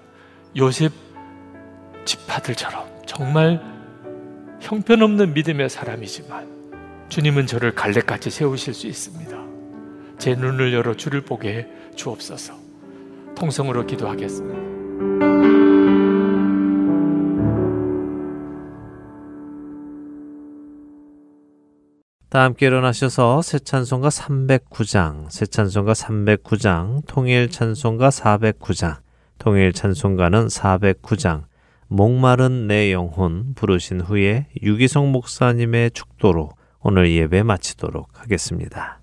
요셉 0.57 0.91
지파들처럼 2.05 3.07
정말 3.07 3.63
형편없는 4.61 5.35
믿음의 5.35 5.71
사람이지만 5.71 7.07
주님은 7.11 7.47
저를 7.47 7.77
갈래까지 7.77 8.31
세우실 8.31 8.75
수 8.75 8.89
있습니다. 8.89 9.37
제 10.19 10.35
눈을 10.35 10.73
열어 10.73 10.95
주를 10.95 11.21
보게 11.21 11.69
주옵소서. 11.97 12.55
통성으로 13.35 13.87
기도하겠습니다. 13.87 14.67
다 22.29 22.43
함께 22.43 22.67
일어나셔서 22.67 23.41
새 23.41 23.59
찬송가 23.59 24.09
309장, 24.09 25.31
새 25.31 25.47
찬송가 25.47 25.95
309장, 25.95 27.07
통일 27.07 27.49
찬송가 27.49 28.11
409장, 28.11 28.99
통일 29.39 29.73
찬송가는 29.73 30.49
409장, 30.49 31.45
목마른 31.89 32.67
내 32.67 32.93
영혼 32.93 33.55
부르신 33.55 34.01
후에 34.01 34.49
유기성 34.61 35.13
목사님의 35.13 35.93
축도로 35.93 36.51
오늘 36.81 37.11
예배 37.11 37.43
마치도록 37.43 38.21
하겠습니다. 38.21 39.01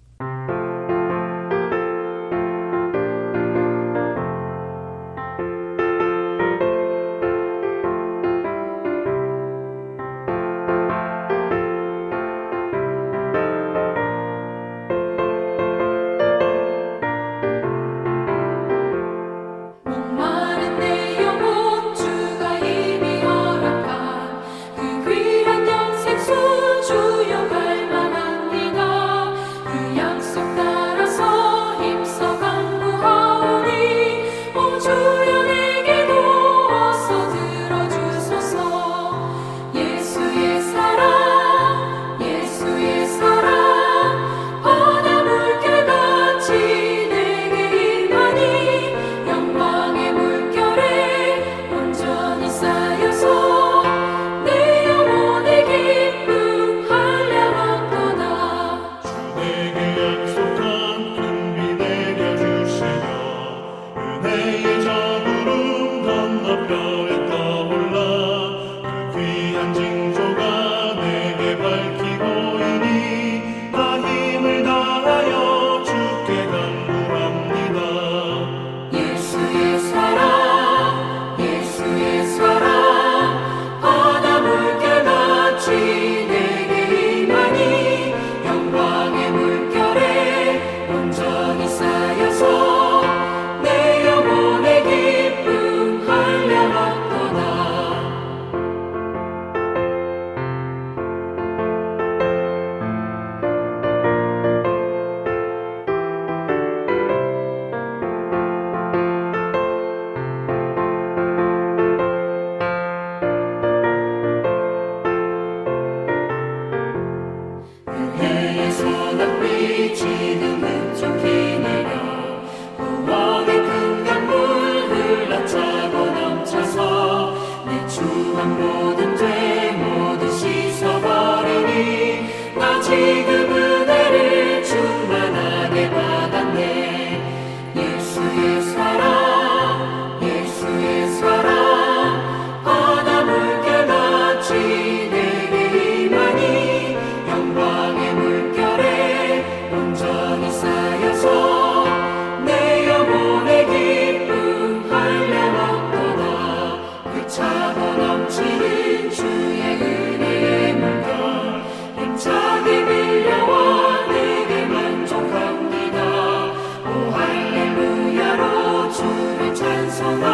sana. 169.93 170.32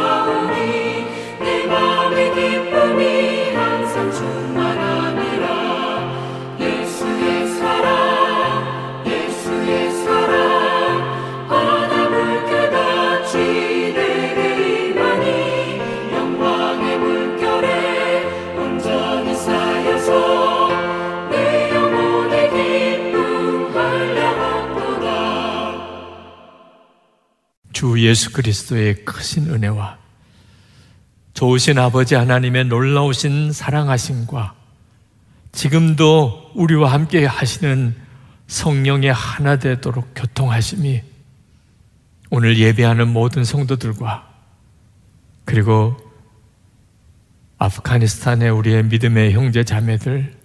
예수 28.10 28.32
그리스도의 28.32 29.06
크신 29.06 29.54
은혜와 29.54 30.00
좋으신 31.36 31.78
아버지 31.78 32.16
하나님의 32.16 32.66
놀라우신 32.66 33.52
사랑하심과 33.54 34.56
지금도 35.52 36.52
우리와 36.56 36.92
함께 36.92 37.26
하시는 37.26 37.96
성령의 38.48 39.14
하나 39.14 39.58
되도록 39.58 40.12
교통하심이 40.16 41.04
오늘 42.32 42.58
예배하는 42.58 43.08
모든 43.10 43.44
성도들과 43.44 44.28
그리고 45.46 45.96
아프가니스탄의 47.60 48.50
우리의 48.50 48.86
믿음의 48.86 49.34
형제 49.34 49.64
자매들 49.64 50.36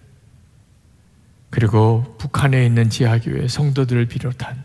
그리고 1.49 2.15
북한에 2.19 2.67
있는 2.67 2.91
지하교회 2.91 3.49
성도들을 3.49 4.05
비롯한 4.07 4.65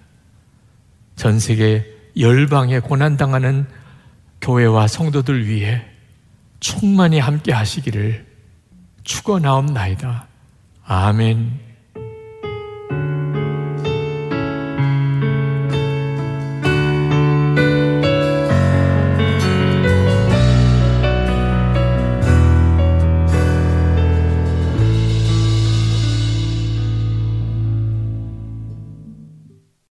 전 1.16 1.40
세계 1.40 1.99
열방에 2.20 2.80
고난당하는 2.80 3.66
교회와 4.42 4.88
성도들 4.88 5.48
위해 5.48 5.86
충만히 6.60 7.20
함께 7.20 7.54
하시기를 7.54 8.26
축원하옵나이다. 9.04 10.28
아멘. 10.86 11.69